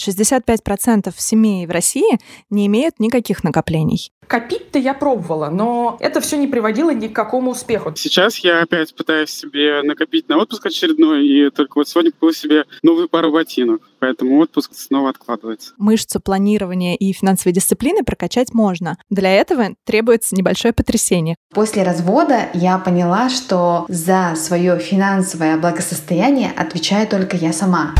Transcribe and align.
65% 0.00 1.12
семей 1.16 1.66
в 1.66 1.70
России 1.70 2.18
не 2.50 2.66
имеют 2.66 2.98
никаких 3.00 3.44
накоплений. 3.44 4.10
Копить-то 4.26 4.78
я 4.78 4.94
пробовала, 4.94 5.50
но 5.50 5.96
это 6.00 6.20
все 6.20 6.36
не 6.36 6.46
приводило 6.46 6.90
ни 6.94 7.08
к 7.08 7.12
какому 7.12 7.50
успеху. 7.50 7.92
Сейчас 7.94 8.38
я 8.38 8.62
опять 8.62 8.94
пытаюсь 8.94 9.30
себе 9.30 9.82
накопить 9.82 10.28
на 10.28 10.38
отпуск 10.38 10.64
очередной, 10.66 11.26
и 11.26 11.50
только 11.50 11.78
вот 11.78 11.88
сегодня 11.88 12.10
купил 12.10 12.32
себе 12.32 12.64
новую 12.82 13.08
пару 13.08 13.30
ботинок, 13.30 13.82
поэтому 13.98 14.38
отпуск 14.38 14.72
снова 14.74 15.10
откладывается. 15.10 15.74
Мышцу 15.76 16.20
планирования 16.20 16.96
и 16.96 17.12
финансовой 17.12 17.52
дисциплины 17.52 18.02
прокачать 18.02 18.54
можно. 18.54 18.96
Для 19.10 19.30
этого 19.30 19.74
требуется 19.84 20.34
небольшое 20.34 20.72
потрясение. 20.72 21.36
После 21.52 21.82
развода 21.82 22.48
я 22.54 22.78
поняла, 22.78 23.28
что 23.28 23.84
за 23.88 24.34
свое 24.36 24.78
финансовое 24.78 25.56
благосостояние 25.58 26.50
отвечаю 26.56 27.06
только 27.06 27.36
я 27.36 27.52
сама. 27.52 27.94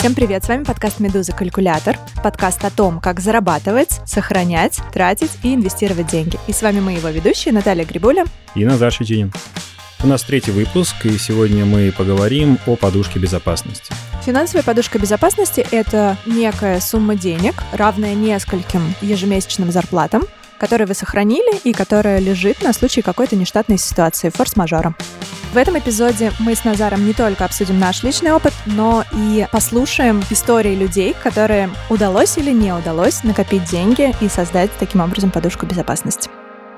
Всем 0.00 0.14
привет, 0.14 0.42
с 0.42 0.48
вами 0.48 0.64
подкаст 0.64 0.98
«Медуза 0.98 1.32
Калькулятор», 1.32 1.98
подкаст 2.24 2.64
о 2.64 2.70
том, 2.70 3.00
как 3.00 3.20
зарабатывать, 3.20 4.00
сохранять, 4.06 4.80
тратить 4.94 5.32
и 5.42 5.54
инвестировать 5.54 6.06
деньги. 6.06 6.38
И 6.46 6.54
с 6.54 6.62
вами 6.62 6.80
мы 6.80 6.92
его 6.92 7.10
ведущие 7.10 7.52
Наталья 7.52 7.84
Грибуля 7.84 8.24
и 8.54 8.64
Назар 8.64 8.90
Щетинин. 8.94 9.30
У 10.02 10.06
нас 10.06 10.22
третий 10.22 10.52
выпуск, 10.52 10.94
и 11.04 11.18
сегодня 11.18 11.66
мы 11.66 11.92
поговорим 11.92 12.58
о 12.66 12.76
подушке 12.76 13.18
безопасности. 13.18 13.92
Финансовая 14.24 14.62
подушка 14.62 14.98
безопасности— 14.98 15.66
это 15.70 16.16
некая 16.24 16.80
сумма 16.80 17.14
денег, 17.14 17.62
равная 17.72 18.14
нескольким 18.14 18.94
ежемесячным 19.02 19.70
зарплатам, 19.70 20.22
которые 20.58 20.86
вы 20.86 20.94
сохранили 20.94 21.58
и 21.58 21.74
которая 21.74 22.20
лежит 22.20 22.62
на 22.62 22.72
случай 22.72 23.02
какой-то 23.02 23.36
нештатной 23.36 23.76
ситуации, 23.76 24.30
форс-мажора. 24.30 24.94
В 25.52 25.56
этом 25.56 25.76
эпизоде 25.76 26.30
мы 26.38 26.54
с 26.54 26.64
Назаром 26.64 27.04
не 27.04 27.12
только 27.12 27.44
обсудим 27.44 27.80
наш 27.80 28.04
личный 28.04 28.30
опыт, 28.30 28.52
но 28.66 29.02
и 29.12 29.48
послушаем 29.50 30.20
истории 30.30 30.76
людей, 30.76 31.12
которые 31.20 31.70
удалось 31.88 32.38
или 32.38 32.52
не 32.52 32.72
удалось 32.72 33.24
накопить 33.24 33.68
деньги 33.68 34.14
и 34.20 34.28
создать 34.28 34.70
таким 34.78 35.00
образом 35.00 35.32
подушку 35.32 35.66
безопасности. 35.66 36.30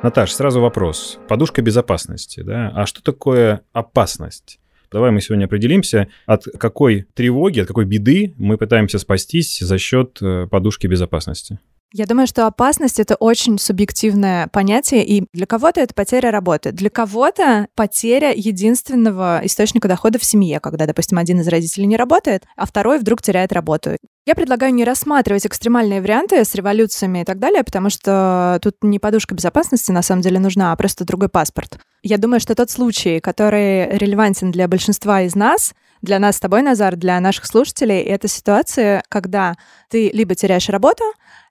Наташ, 0.03 0.33
сразу 0.33 0.62
вопрос. 0.62 1.19
Подушка 1.29 1.61
безопасности, 1.61 2.41
да? 2.41 2.73
А 2.75 2.87
что 2.87 3.03
такое 3.03 3.61
опасность? 3.75 4.59
Давай 4.91 5.11
мы 5.11 5.20
сегодня 5.20 5.45
определимся, 5.45 6.09
от 6.25 6.45
какой 6.59 7.07
тревоги, 7.12 7.61
от 7.61 7.69
какой 7.69 7.84
беды 7.84 8.33
мы 8.39 8.57
пытаемся 8.57 8.98
спастись 8.98 9.59
за 9.59 9.77
счет 9.77 10.17
э, 10.23 10.47
подушки 10.51 10.86
безопасности. 10.86 11.59
Я 11.95 12.07
думаю, 12.07 12.27
что 12.27 12.47
опасность— 12.47 12.98
это 13.01 13.17
очень 13.17 13.59
субъективное 13.59 14.47
понятие, 14.48 15.05
и 15.05 15.27
для 15.35 15.45
кого-то 15.45 15.81
это 15.81 15.93
потеря 15.93 16.31
работы, 16.31 16.73
для 16.73 16.89
кого-то 16.89 17.69
потеря 17.75 18.33
единственного 18.35 19.43
источника 19.45 19.89
дохода 19.89 20.19
в 20.19 20.25
семье, 20.25 20.59
когда, 20.59 20.87
допустим, 20.87 21.19
один 21.19 21.41
из 21.41 21.48
родителей 21.48 21.87
не 21.87 21.98
работает, 21.98 22.45
а 22.57 22.65
второй 22.65 22.98
вдруг 22.98 23.20
теряет 23.20 23.53
работу. 23.53 23.97
Я 24.25 24.35
предлагаю 24.35 24.73
не 24.73 24.85
рассматривать 24.85 25.45
экстремальные 25.45 26.01
варианты 26.01 26.43
с 26.45 26.55
революциями 26.55 27.23
и 27.23 27.25
так 27.25 27.39
далее, 27.39 27.63
потому 27.63 27.91
что 27.91 28.59
тут 28.63 28.77
не 28.83 28.98
подушка 28.98 29.35
безопасности 29.35 29.91
на 29.91 30.01
самом 30.01 30.23
деле 30.23 30.39
нужна, 30.39 30.73
а 30.73 30.77
просто 30.77 31.05
другой 31.05 31.29
паспорт. 31.29 31.79
Я 32.03 32.17
думаю, 32.17 32.41
что 32.41 32.55
тот 32.55 32.70
случай, 32.70 33.20
который 33.20 33.98
релевантен 33.98 34.51
для 34.51 34.67
большинства 34.67 35.23
из 35.23 35.35
нас, 35.35 35.75
для 36.03 36.19
нас 36.19 36.37
с 36.37 36.41
тобой, 36.41 36.63
Назар, 36.63 36.97
для 36.97 37.20
наших 37.20 37.47
слушателей, 37.47 38.01
это 38.01 38.29
ситуация, 38.29 39.03
когда 39.09 39.57
ты 39.89 40.11
либо 40.11 40.35
теряешь 40.35 40.69
работу, 40.69 41.05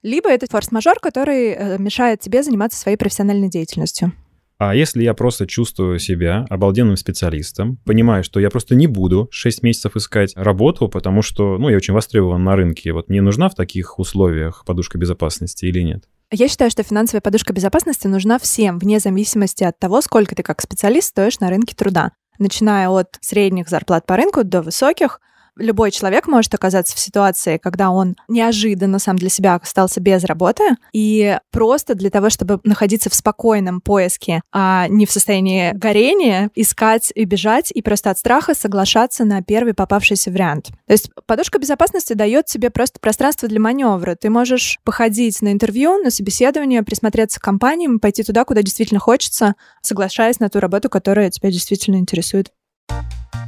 либо 0.03 0.29
это 0.29 0.47
форс-мажор, 0.49 0.99
который 0.99 1.49
э, 1.49 1.77
мешает 1.77 2.19
тебе 2.19 2.43
заниматься 2.43 2.79
своей 2.79 2.97
профессиональной 2.97 3.49
деятельностью. 3.49 4.13
А 4.57 4.75
если 4.75 5.01
я 5.01 5.15
просто 5.15 5.47
чувствую 5.47 5.97
себя 5.97 6.45
обалденным 6.47 6.95
специалистом, 6.95 7.77
понимаю, 7.83 8.23
что 8.23 8.39
я 8.39 8.51
просто 8.51 8.75
не 8.75 8.85
буду 8.85 9.27
6 9.31 9.63
месяцев 9.63 9.95
искать 9.95 10.33
работу, 10.35 10.87
потому 10.87 11.23
что, 11.23 11.57
ну, 11.57 11.69
я 11.69 11.77
очень 11.77 11.95
востребован 11.95 12.43
на 12.43 12.55
рынке, 12.55 12.93
вот 12.93 13.09
мне 13.09 13.21
нужна 13.21 13.49
в 13.49 13.55
таких 13.55 13.97
условиях 13.97 14.63
подушка 14.63 14.99
безопасности 14.99 15.65
или 15.65 15.81
нет? 15.81 16.03
Я 16.31 16.47
считаю, 16.47 16.69
что 16.69 16.83
финансовая 16.83 17.21
подушка 17.21 17.53
безопасности 17.53 18.05
нужна 18.05 18.37
всем, 18.37 18.77
вне 18.77 18.99
зависимости 18.99 19.63
от 19.63 19.79
того, 19.79 19.99
сколько 19.99 20.35
ты 20.35 20.43
как 20.43 20.61
специалист 20.61 21.07
стоишь 21.07 21.39
на 21.39 21.49
рынке 21.49 21.75
труда. 21.75 22.11
Начиная 22.37 22.87
от 22.87 23.17
средних 23.19 23.67
зарплат 23.67 24.05
по 24.05 24.15
рынку 24.15 24.43
до 24.43 24.61
высоких, 24.61 25.21
любой 25.61 25.91
человек 25.91 26.27
может 26.27 26.53
оказаться 26.53 26.95
в 26.95 26.99
ситуации, 26.99 27.57
когда 27.57 27.91
он 27.91 28.15
неожиданно 28.27 28.99
сам 28.99 29.17
для 29.17 29.29
себя 29.29 29.55
остался 29.55 29.99
без 29.99 30.23
работы, 30.23 30.63
и 30.93 31.37
просто 31.51 31.95
для 31.95 32.09
того, 32.09 32.29
чтобы 32.29 32.59
находиться 32.63 33.09
в 33.09 33.15
спокойном 33.15 33.81
поиске, 33.81 34.41
а 34.51 34.87
не 34.87 35.05
в 35.05 35.11
состоянии 35.11 35.71
горения, 35.73 36.49
искать 36.55 37.11
и 37.15 37.25
бежать, 37.25 37.71
и 37.71 37.81
просто 37.81 38.09
от 38.09 38.17
страха 38.17 38.53
соглашаться 38.53 39.25
на 39.25 39.41
первый 39.41 39.73
попавшийся 39.73 40.31
вариант. 40.31 40.69
То 40.87 40.93
есть 40.93 41.09
подушка 41.25 41.59
безопасности 41.59 42.13
дает 42.13 42.45
тебе 42.45 42.69
просто 42.69 42.99
пространство 42.99 43.47
для 43.47 43.59
маневра. 43.59 44.15
Ты 44.15 44.29
можешь 44.29 44.79
походить 44.83 45.41
на 45.41 45.51
интервью, 45.51 45.97
на 46.03 46.11
собеседование, 46.11 46.83
присмотреться 46.83 47.39
к 47.39 47.43
компаниям, 47.43 47.99
пойти 47.99 48.23
туда, 48.23 48.43
куда 48.45 48.61
действительно 48.61 48.99
хочется, 48.99 49.55
соглашаясь 49.81 50.39
на 50.39 50.49
ту 50.49 50.59
работу, 50.59 50.89
которая 50.89 51.29
тебя 51.29 51.51
действительно 51.51 51.97
интересует. 51.97 52.51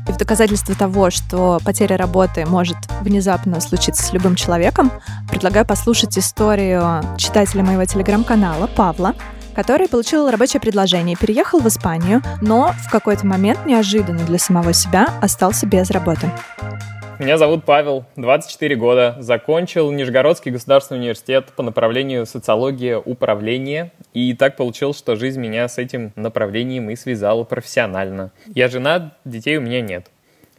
И 0.07 0.11
в 0.11 0.17
доказательство 0.17 0.75
того, 0.75 1.09
что 1.09 1.59
потеря 1.63 1.97
работы 1.97 2.45
может 2.45 2.77
внезапно 3.01 3.61
случиться 3.61 4.03
с 4.03 4.13
любым 4.13 4.35
человеком, 4.35 4.91
предлагаю 5.29 5.65
послушать 5.65 6.17
историю 6.17 7.03
читателя 7.17 7.63
моего 7.63 7.85
телеграм-канала 7.85 8.67
Павла, 8.67 9.15
который 9.55 9.87
получил 9.87 10.29
рабочее 10.29 10.59
предложение, 10.59 11.15
переехал 11.15 11.59
в 11.59 11.67
Испанию, 11.67 12.21
но 12.41 12.73
в 12.87 12.91
какой-то 12.91 13.25
момент 13.25 13.65
неожиданно 13.65 14.25
для 14.25 14.39
самого 14.39 14.73
себя 14.73 15.07
остался 15.21 15.65
без 15.67 15.91
работы. 15.91 16.27
Меня 17.19 17.37
зовут 17.37 17.63
Павел, 17.63 18.05
24 18.15 18.75
года, 18.75 19.15
закончил 19.19 19.91
Нижегородский 19.91 20.51
государственный 20.51 20.99
университет 20.99 21.53
по 21.55 21.61
направлению 21.61 22.25
социология 22.25 22.97
управления, 22.97 23.91
и 24.13 24.33
так 24.33 24.57
получилось, 24.57 24.97
что 24.97 25.15
жизнь 25.15 25.39
меня 25.39 25.67
с 25.67 25.77
этим 25.77 26.11
направлением 26.15 26.89
и 26.89 26.95
связала 26.95 27.43
профессионально. 27.43 28.31
Я 28.47 28.67
женат, 28.67 29.15
детей 29.25 29.57
у 29.57 29.61
меня 29.61 29.81
нет. 29.81 30.07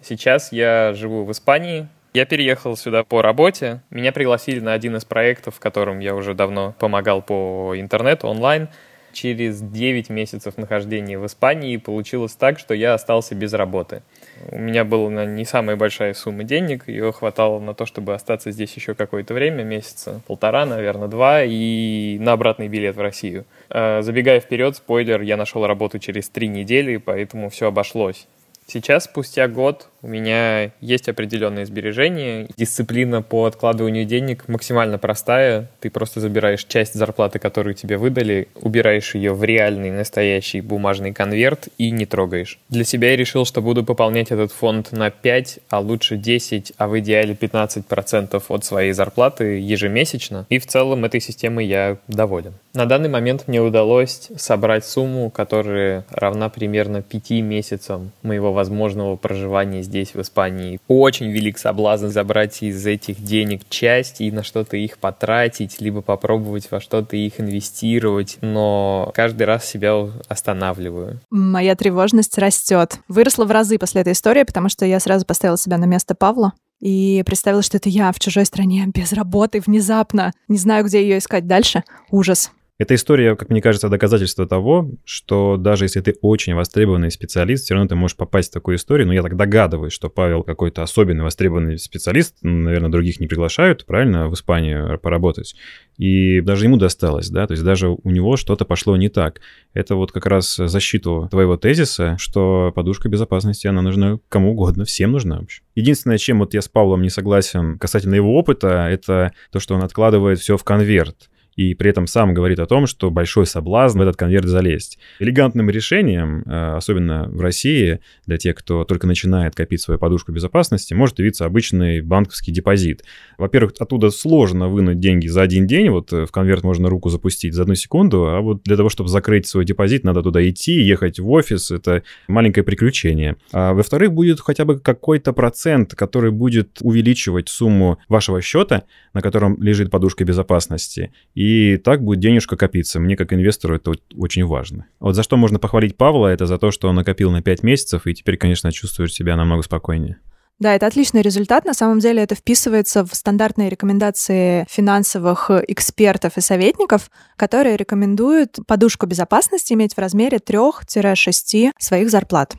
Сейчас 0.00 0.52
я 0.52 0.92
живу 0.94 1.24
в 1.24 1.32
Испании, 1.32 1.88
я 2.14 2.26
переехал 2.26 2.76
сюда 2.76 3.02
по 3.02 3.22
работе. 3.22 3.82
Меня 3.90 4.12
пригласили 4.12 4.60
на 4.60 4.72
один 4.72 4.96
из 4.96 5.04
проектов, 5.04 5.56
в 5.56 5.60
котором 5.60 5.98
я 5.98 6.14
уже 6.14 6.32
давно 6.32 6.74
помогал 6.78 7.20
по 7.20 7.74
интернету, 7.76 8.28
онлайн. 8.28 8.68
Через 9.12 9.60
9 9.60 10.10
месяцев 10.10 10.56
нахождения 10.56 11.18
в 11.18 11.26
Испании 11.26 11.76
получилось 11.76 12.34
так, 12.34 12.58
что 12.58 12.74
я 12.74 12.94
остался 12.94 13.34
без 13.34 13.52
работы. 13.52 14.02
У 14.48 14.58
меня 14.58 14.84
была 14.84 15.24
не 15.24 15.44
самая 15.44 15.76
большая 15.76 16.14
сумма 16.14 16.42
денег, 16.42 16.88
ее 16.88 17.12
хватало 17.12 17.60
на 17.60 17.74
то, 17.74 17.86
чтобы 17.86 18.14
остаться 18.14 18.50
здесь 18.50 18.74
еще 18.74 18.94
какое-то 18.94 19.34
время, 19.34 19.62
месяца 19.62 20.20
полтора, 20.26 20.66
наверное, 20.66 21.06
два, 21.06 21.44
и 21.44 22.16
на 22.20 22.32
обратный 22.32 22.66
билет 22.66 22.96
в 22.96 23.00
Россию. 23.00 23.44
Э, 23.70 24.02
забегая 24.02 24.40
вперед, 24.40 24.76
спойлер, 24.76 25.20
я 25.20 25.36
нашел 25.36 25.64
работу 25.64 26.00
через 26.00 26.28
три 26.28 26.48
недели, 26.48 26.96
поэтому 26.96 27.50
все 27.50 27.68
обошлось. 27.68 28.26
Сейчас, 28.66 29.04
спустя 29.04 29.46
год, 29.46 29.88
у 30.04 30.06
меня 30.06 30.70
есть 30.80 31.08
определенные 31.08 31.66
сбережения. 31.66 32.48
Дисциплина 32.56 33.22
по 33.22 33.46
откладыванию 33.46 34.04
денег 34.04 34.48
максимально 34.48 34.98
простая. 34.98 35.70
Ты 35.80 35.90
просто 35.90 36.20
забираешь 36.20 36.64
часть 36.64 36.94
зарплаты, 36.94 37.38
которую 37.38 37.74
тебе 37.74 37.96
выдали, 37.96 38.48
убираешь 38.54 39.14
ее 39.14 39.32
в 39.32 39.44
реальный, 39.44 39.90
настоящий 39.90 40.60
бумажный 40.60 41.12
конверт 41.12 41.68
и 41.78 41.90
не 41.90 42.06
трогаешь. 42.06 42.58
Для 42.68 42.84
себя 42.84 43.10
я 43.10 43.16
решил, 43.16 43.44
что 43.44 43.60
буду 43.60 43.84
пополнять 43.84 44.30
этот 44.30 44.52
фонд 44.52 44.92
на 44.92 45.10
5, 45.10 45.60
а 45.68 45.80
лучше 45.80 46.16
10, 46.16 46.72
а 46.76 46.88
в 46.88 46.98
идеале 47.00 47.34
15% 47.34 48.42
от 48.48 48.64
своей 48.64 48.92
зарплаты 48.92 49.58
ежемесячно. 49.58 50.46
И 50.48 50.58
в 50.58 50.66
целом 50.66 51.04
этой 51.04 51.20
системой 51.20 51.66
я 51.66 51.98
доволен. 52.08 52.54
На 52.74 52.86
данный 52.86 53.08
момент 53.08 53.44
мне 53.46 53.60
удалось 53.60 54.28
собрать 54.36 54.84
сумму, 54.84 55.30
которая 55.30 56.04
равна 56.10 56.48
примерно 56.48 57.02
5 57.02 57.30
месяцам 57.42 58.10
моего 58.22 58.53
возможного 58.54 59.16
проживания 59.16 59.82
здесь, 59.82 60.14
в 60.14 60.20
Испании. 60.20 60.80
Очень 60.88 61.30
велик 61.30 61.58
соблазн 61.58 62.08
забрать 62.08 62.62
из 62.62 62.86
этих 62.86 63.22
денег 63.22 63.62
часть 63.68 64.20
и 64.20 64.30
на 64.30 64.42
что-то 64.42 64.76
их 64.76 64.98
потратить, 64.98 65.80
либо 65.80 66.00
попробовать 66.00 66.70
во 66.70 66.80
что-то 66.80 67.16
их 67.16 67.40
инвестировать, 67.40 68.38
но 68.40 69.10
каждый 69.14 69.42
раз 69.42 69.66
себя 69.66 69.94
останавливаю. 70.28 71.20
Моя 71.30 71.74
тревожность 71.74 72.38
растет. 72.38 72.98
Выросла 73.08 73.44
в 73.44 73.50
разы 73.50 73.78
после 73.78 74.00
этой 74.00 74.14
истории, 74.14 74.44
потому 74.44 74.68
что 74.68 74.86
я 74.86 75.00
сразу 75.00 75.26
поставила 75.26 75.58
себя 75.58 75.76
на 75.76 75.84
место 75.84 76.14
Павла 76.14 76.52
и 76.80 77.22
представила, 77.24 77.62
что 77.62 77.78
это 77.78 77.88
я 77.88 78.12
в 78.12 78.18
чужой 78.18 78.44
стране, 78.44 78.86
без 78.92 79.12
работы, 79.12 79.60
внезапно. 79.60 80.32
Не 80.48 80.58
знаю, 80.58 80.84
где 80.84 81.02
ее 81.02 81.18
искать 81.18 81.46
дальше. 81.46 81.82
Ужас. 82.10 82.50
Эта 82.76 82.96
история, 82.96 83.36
как 83.36 83.50
мне 83.50 83.62
кажется, 83.62 83.88
доказательство 83.88 84.48
того, 84.48 84.90
что 85.04 85.56
даже 85.56 85.84
если 85.84 86.00
ты 86.00 86.16
очень 86.22 86.54
востребованный 86.54 87.12
специалист, 87.12 87.64
все 87.64 87.74
равно 87.74 87.88
ты 87.88 87.94
можешь 87.94 88.16
попасть 88.16 88.50
в 88.50 88.54
такую 88.54 88.78
историю. 88.78 89.06
Но 89.06 89.12
я 89.12 89.22
так 89.22 89.36
догадываюсь, 89.36 89.92
что 89.92 90.08
Павел 90.08 90.42
какой-то 90.42 90.82
особенный 90.82 91.22
востребованный 91.22 91.78
специалист, 91.78 92.36
наверное, 92.42 92.90
других 92.90 93.20
не 93.20 93.28
приглашают, 93.28 93.86
правильно, 93.86 94.28
в 94.28 94.34
Испанию 94.34 94.98
поработать. 94.98 95.54
И 95.98 96.40
даже 96.40 96.64
ему 96.64 96.76
досталось, 96.76 97.30
да, 97.30 97.46
то 97.46 97.52
есть 97.52 97.62
даже 97.62 97.90
у 97.90 98.10
него 98.10 98.36
что-то 98.36 98.64
пошло 98.64 98.96
не 98.96 99.08
так. 99.08 99.40
Это 99.72 99.94
вот 99.94 100.10
как 100.10 100.26
раз 100.26 100.56
защиту 100.56 101.28
твоего 101.30 101.56
тезиса, 101.56 102.16
что 102.18 102.72
подушка 102.74 103.08
безопасности, 103.08 103.68
она 103.68 103.82
нужна 103.82 104.18
кому 104.28 104.50
угодно, 104.50 104.84
всем 104.84 105.12
нужна 105.12 105.38
вообще. 105.38 105.62
Единственное, 105.76 106.18
чем 106.18 106.40
вот 106.40 106.54
я 106.54 106.60
с 106.60 106.68
Павлом 106.68 107.02
не 107.02 107.10
согласен 107.10 107.78
касательно 107.78 108.16
его 108.16 108.36
опыта, 108.36 108.88
это 108.90 109.32
то, 109.52 109.60
что 109.60 109.76
он 109.76 109.84
откладывает 109.84 110.40
все 110.40 110.56
в 110.56 110.64
конверт 110.64 111.28
и 111.56 111.74
при 111.74 111.90
этом 111.90 112.06
сам 112.06 112.34
говорит 112.34 112.58
о 112.58 112.66
том, 112.66 112.86
что 112.86 113.10
большой 113.10 113.46
соблазн 113.46 113.98
в 113.98 114.02
этот 114.02 114.16
конверт 114.16 114.46
залезть. 114.46 114.98
Элегантным 115.18 115.70
решением, 115.70 116.42
э, 116.46 116.76
особенно 116.76 117.28
в 117.28 117.40
России, 117.40 118.00
для 118.26 118.38
тех, 118.38 118.56
кто 118.56 118.84
только 118.84 119.06
начинает 119.06 119.54
копить 119.54 119.80
свою 119.80 119.98
подушку 119.98 120.32
безопасности, 120.32 120.94
может 120.94 121.18
явиться 121.18 121.44
обычный 121.44 122.00
банковский 122.00 122.52
депозит. 122.52 123.04
Во-первых, 123.38 123.74
оттуда 123.78 124.10
сложно 124.10 124.68
вынуть 124.68 125.00
деньги 125.00 125.26
за 125.26 125.42
один 125.42 125.66
день, 125.66 125.90
вот 125.90 126.12
э, 126.12 126.26
в 126.26 126.32
конверт 126.32 126.64
можно 126.64 126.88
руку 126.88 127.08
запустить 127.08 127.54
за 127.54 127.62
одну 127.62 127.74
секунду, 127.74 128.26
а 128.26 128.40
вот 128.40 128.62
для 128.64 128.76
того, 128.76 128.88
чтобы 128.88 129.08
закрыть 129.08 129.46
свой 129.46 129.64
депозит, 129.64 130.04
надо 130.04 130.22
туда 130.22 130.46
идти, 130.48 130.80
ехать 130.80 131.18
в 131.18 131.30
офис, 131.30 131.70
это 131.70 132.02
маленькое 132.28 132.64
приключение. 132.64 133.36
А 133.52 133.74
во-вторых, 133.74 134.12
будет 134.12 134.40
хотя 134.40 134.64
бы 134.64 134.78
какой-то 134.78 135.32
процент, 135.32 135.94
который 135.94 136.30
будет 136.30 136.78
увеличивать 136.80 137.48
сумму 137.48 137.98
вашего 138.08 138.40
счета, 138.40 138.84
на 139.12 139.20
котором 139.20 139.62
лежит 139.62 139.90
подушка 139.90 140.24
безопасности, 140.24 141.12
и 141.34 141.43
так 141.84 142.02
будет 142.02 142.20
денежка 142.20 142.56
копиться. 142.56 143.00
Мне 143.00 143.16
как 143.16 143.32
инвестору 143.32 143.76
это 143.76 143.92
очень 144.16 144.44
важно. 144.44 144.86
Вот 145.00 145.14
за 145.14 145.22
что 145.22 145.36
можно 145.36 145.58
похвалить 145.58 145.96
Павла, 145.96 146.28
это 146.28 146.46
за 146.46 146.58
то, 146.58 146.70
что 146.70 146.88
он 146.88 146.96
накопил 146.96 147.30
на 147.30 147.42
5 147.42 147.62
месяцев 147.62 148.06
и 148.06 148.14
теперь, 148.14 148.36
конечно, 148.36 148.72
чувствует 148.72 149.12
себя 149.12 149.36
намного 149.36 149.62
спокойнее. 149.62 150.18
Да, 150.60 150.74
это 150.74 150.86
отличный 150.86 151.20
результат. 151.20 151.64
На 151.64 151.74
самом 151.74 151.98
деле 151.98 152.22
это 152.22 152.36
вписывается 152.36 153.04
в 153.04 153.12
стандартные 153.12 153.68
рекомендации 153.68 154.66
финансовых 154.70 155.50
экспертов 155.50 156.36
и 156.36 156.40
советников, 156.40 157.10
которые 157.36 157.76
рекомендуют 157.76 158.58
подушку 158.66 159.06
безопасности 159.06 159.72
иметь 159.72 159.94
в 159.94 159.98
размере 159.98 160.38
3-6 160.38 161.72
своих 161.78 162.08
зарплат. 162.08 162.54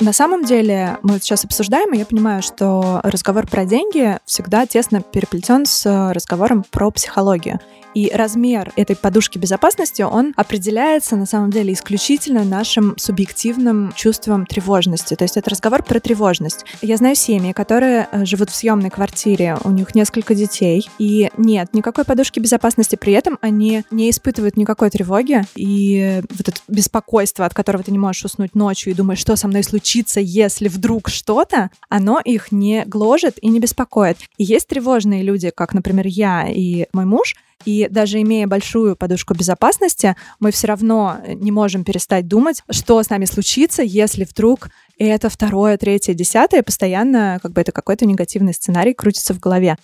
На 0.00 0.14
самом 0.14 0.44
деле, 0.44 0.96
мы 1.02 1.14
вот 1.14 1.22
сейчас 1.22 1.44
обсуждаем, 1.44 1.92
и 1.92 1.98
я 1.98 2.06
понимаю, 2.06 2.42
что 2.42 3.00
разговор 3.02 3.46
про 3.46 3.66
деньги 3.66 4.18
всегда 4.24 4.66
тесно 4.66 5.02
переплетен 5.02 5.66
с 5.66 6.12
разговором 6.12 6.64
про 6.70 6.90
психологию. 6.90 7.60
И 7.94 8.10
размер 8.14 8.72
этой 8.76 8.96
подушки 8.96 9.38
безопасности, 9.38 10.02
он 10.02 10.32
определяется 10.36 11.16
на 11.16 11.26
самом 11.26 11.50
деле 11.50 11.72
исключительно 11.72 12.44
нашим 12.44 12.94
субъективным 12.96 13.92
чувством 13.94 14.46
тревожности. 14.46 15.14
То 15.14 15.24
есть 15.24 15.36
это 15.36 15.50
разговор 15.50 15.82
про 15.82 16.00
тревожность. 16.00 16.64
Я 16.82 16.96
знаю 16.96 17.16
семьи, 17.16 17.52
которые 17.52 18.08
э, 18.10 18.24
живут 18.24 18.50
в 18.50 18.54
съемной 18.54 18.90
квартире, 18.90 19.56
у 19.64 19.70
них 19.70 19.94
несколько 19.94 20.34
детей, 20.34 20.88
и 20.98 21.30
нет 21.36 21.74
никакой 21.74 22.04
подушки 22.04 22.38
безопасности, 22.38 22.96
при 22.96 23.12
этом 23.12 23.38
они 23.40 23.84
не 23.90 24.10
испытывают 24.10 24.56
никакой 24.56 24.90
тревоги, 24.90 25.42
и 25.56 26.22
вот 26.30 26.48
это 26.48 26.60
беспокойство, 26.68 27.44
от 27.44 27.54
которого 27.54 27.82
ты 27.82 27.90
не 27.90 27.98
можешь 27.98 28.24
уснуть 28.24 28.54
ночью 28.54 28.92
и 28.92 28.96
думаешь, 28.96 29.18
что 29.18 29.36
со 29.36 29.48
мной 29.48 29.64
случится, 29.64 30.20
если 30.20 30.68
вдруг 30.68 31.08
что-то, 31.08 31.70
оно 31.88 32.20
их 32.20 32.52
не 32.52 32.84
гложет 32.86 33.38
и 33.42 33.48
не 33.48 33.60
беспокоит. 33.60 34.18
И 34.38 34.44
есть 34.44 34.68
тревожные 34.68 35.22
люди, 35.22 35.50
как, 35.50 35.74
например, 35.74 36.06
я 36.06 36.48
и 36.48 36.86
мой 36.92 37.04
муж, 37.04 37.34
и 37.64 37.88
даже 37.90 38.20
имея 38.22 38.46
большую 38.46 38.96
подушку 38.96 39.34
безопасности, 39.34 40.16
мы 40.38 40.50
все 40.50 40.66
равно 40.66 41.18
не 41.26 41.52
можем 41.52 41.84
перестать 41.84 42.26
думать, 42.26 42.62
что 42.70 43.02
с 43.02 43.10
нами 43.10 43.24
случится, 43.24 43.82
если 43.82 44.24
вдруг 44.24 44.70
это 44.98 45.28
второе, 45.28 45.76
третье, 45.76 46.14
десятое, 46.14 46.62
постоянно 46.62 47.38
как 47.42 47.52
бы 47.52 47.60
это 47.60 47.72
какой-то 47.72 48.06
негативный 48.06 48.54
сценарий 48.54 48.94
крутится 48.94 49.34
в 49.34 49.40
голове. 49.40 49.76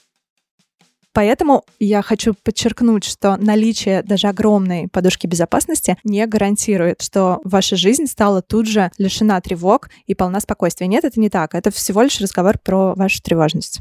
Поэтому 1.17 1.65
я 1.81 2.03
хочу 2.03 2.35
подчеркнуть, 2.35 3.05
что 3.05 3.39
наличие 3.39 4.03
даже 4.03 4.27
огромной 4.27 4.87
подушки 4.89 5.27
безопасности 5.27 5.97
не 6.05 6.27
гарантирует, 6.27 7.01
что 7.01 7.41
ваша 7.43 7.75
жизнь 7.75 8.07
стала 8.07 8.43
тут 8.43 8.69
же 8.69 8.93
лишена 8.99 9.41
тревог 9.41 9.89
и 10.07 10.15
полна 10.15 10.41
спокойствия. 10.41 10.87
Нет, 10.87 11.05
это 11.05 11.19
не 11.19 11.31
так. 11.31 11.55
Это 11.55 11.71
всего 11.71 12.03
лишь 12.03 12.21
разговор 12.21 12.59
про 12.59 12.95
вашу 12.95 13.23
тревожность. 13.23 13.81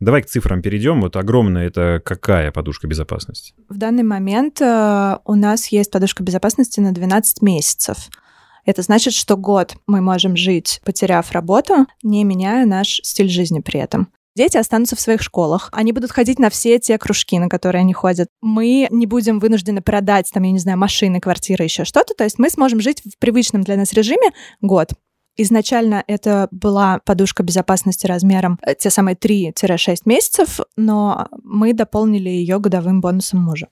Давай 0.00 0.22
к 0.22 0.26
цифрам 0.26 0.62
перейдем. 0.62 1.02
Вот 1.02 1.16
огромная 1.16 1.66
это 1.66 2.00
какая 2.02 2.50
подушка 2.52 2.86
безопасности? 2.86 3.54
В 3.68 3.76
данный 3.76 4.02
момент 4.02 4.60
э, 4.62 5.18
у 5.26 5.34
нас 5.34 5.66
есть 5.66 5.90
подушка 5.90 6.22
безопасности 6.22 6.80
на 6.80 6.92
12 6.92 7.42
месяцев. 7.42 8.08
Это 8.64 8.80
значит, 8.80 9.12
что 9.12 9.36
год 9.36 9.74
мы 9.86 10.00
можем 10.00 10.36
жить, 10.36 10.80
потеряв 10.84 11.30
работу, 11.32 11.86
не 12.02 12.24
меняя 12.24 12.64
наш 12.64 13.00
стиль 13.02 13.28
жизни 13.28 13.60
при 13.60 13.78
этом. 13.80 14.08
Дети 14.36 14.56
останутся 14.56 14.96
в 14.96 15.00
своих 15.00 15.20
школах. 15.20 15.68
Они 15.72 15.92
будут 15.92 16.12
ходить 16.12 16.38
на 16.38 16.48
все 16.48 16.78
те 16.78 16.96
кружки, 16.96 17.38
на 17.38 17.48
которые 17.48 17.80
они 17.80 17.92
ходят. 17.92 18.28
Мы 18.40 18.86
не 18.90 19.06
будем 19.06 19.38
вынуждены 19.38 19.82
продать, 19.82 20.30
там, 20.32 20.44
я 20.44 20.52
не 20.52 20.58
знаю, 20.58 20.78
машины, 20.78 21.20
квартиры, 21.20 21.64
еще 21.64 21.84
что-то. 21.84 22.14
То 22.14 22.24
есть 22.24 22.38
мы 22.38 22.48
сможем 22.48 22.80
жить 22.80 23.02
в 23.04 23.18
привычном 23.18 23.62
для 23.62 23.76
нас 23.76 23.92
режиме 23.92 24.30
год. 24.62 24.92
Изначально 25.42 26.04
это 26.06 26.48
была 26.50 26.98
подушка 26.98 27.42
безопасности 27.42 28.06
размером 28.06 28.58
э, 28.62 28.74
те 28.74 28.90
самые 28.90 29.16
3-6 29.16 30.02
месяцев, 30.04 30.60
но 30.76 31.28
мы 31.42 31.72
дополнили 31.72 32.28
ее 32.28 32.58
годовым 32.60 33.00
бонусом 33.00 33.40
мужа. 33.40 33.68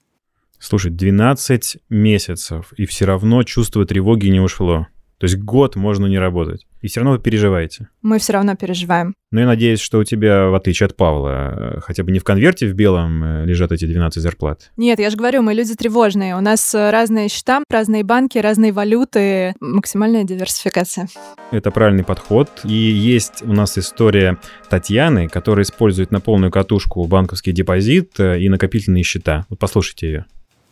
Слушай, 0.58 0.90
12 0.90 1.76
месяцев, 1.90 2.72
и 2.78 2.86
все 2.86 3.04
равно 3.04 3.42
чувство 3.42 3.84
тревоги 3.84 4.28
не 4.28 4.40
ушло. 4.40 4.86
То 5.18 5.24
есть 5.24 5.36
год 5.36 5.76
можно 5.76 6.06
не 6.06 6.18
работать. 6.18 6.66
И 6.80 6.86
все 6.86 7.00
равно 7.00 7.16
вы 7.16 7.18
переживаете. 7.18 7.88
Мы 8.02 8.20
все 8.20 8.34
равно 8.34 8.54
переживаем. 8.54 9.14
Ну, 9.32 9.40
я 9.40 9.46
надеюсь, 9.46 9.80
что 9.80 9.98
у 9.98 10.04
тебя, 10.04 10.46
в 10.46 10.54
отличие 10.54 10.86
от 10.86 10.96
Павла, 10.96 11.74
э, 11.76 11.80
хотя 11.80 12.04
бы 12.04 12.12
не 12.12 12.20
в 12.20 12.24
конверте 12.24 12.68
в 12.68 12.74
белом 12.74 13.24
э, 13.24 13.44
лежат 13.44 13.72
эти 13.72 13.84
12 13.84 14.22
зарплат. 14.22 14.70
Нет, 14.76 15.00
я 15.00 15.10
же 15.10 15.16
говорю, 15.16 15.42
мы 15.42 15.54
люди 15.54 15.74
тревожные. 15.74 16.36
У 16.36 16.40
нас 16.40 16.72
э, 16.74 16.90
разные 16.90 17.28
счета, 17.28 17.64
разные 17.68 18.04
банки, 18.04 18.38
разные 18.38 18.70
валюты, 18.70 19.54
максимальная 19.60 20.22
диверсификация. 20.22 21.08
Это 21.50 21.72
правильный 21.72 22.04
подход. 22.04 22.48
И 22.62 22.72
есть 22.72 23.42
у 23.42 23.52
нас 23.52 23.76
история 23.76 24.38
Татьяны, 24.70 25.28
которая 25.28 25.64
использует 25.64 26.12
на 26.12 26.20
полную 26.20 26.52
катушку 26.52 27.04
банковский 27.06 27.50
депозит 27.50 28.20
и 28.20 28.48
накопительные 28.48 29.02
счета. 29.02 29.46
Вот 29.50 29.58
послушайте 29.58 30.06
ее. 30.06 30.26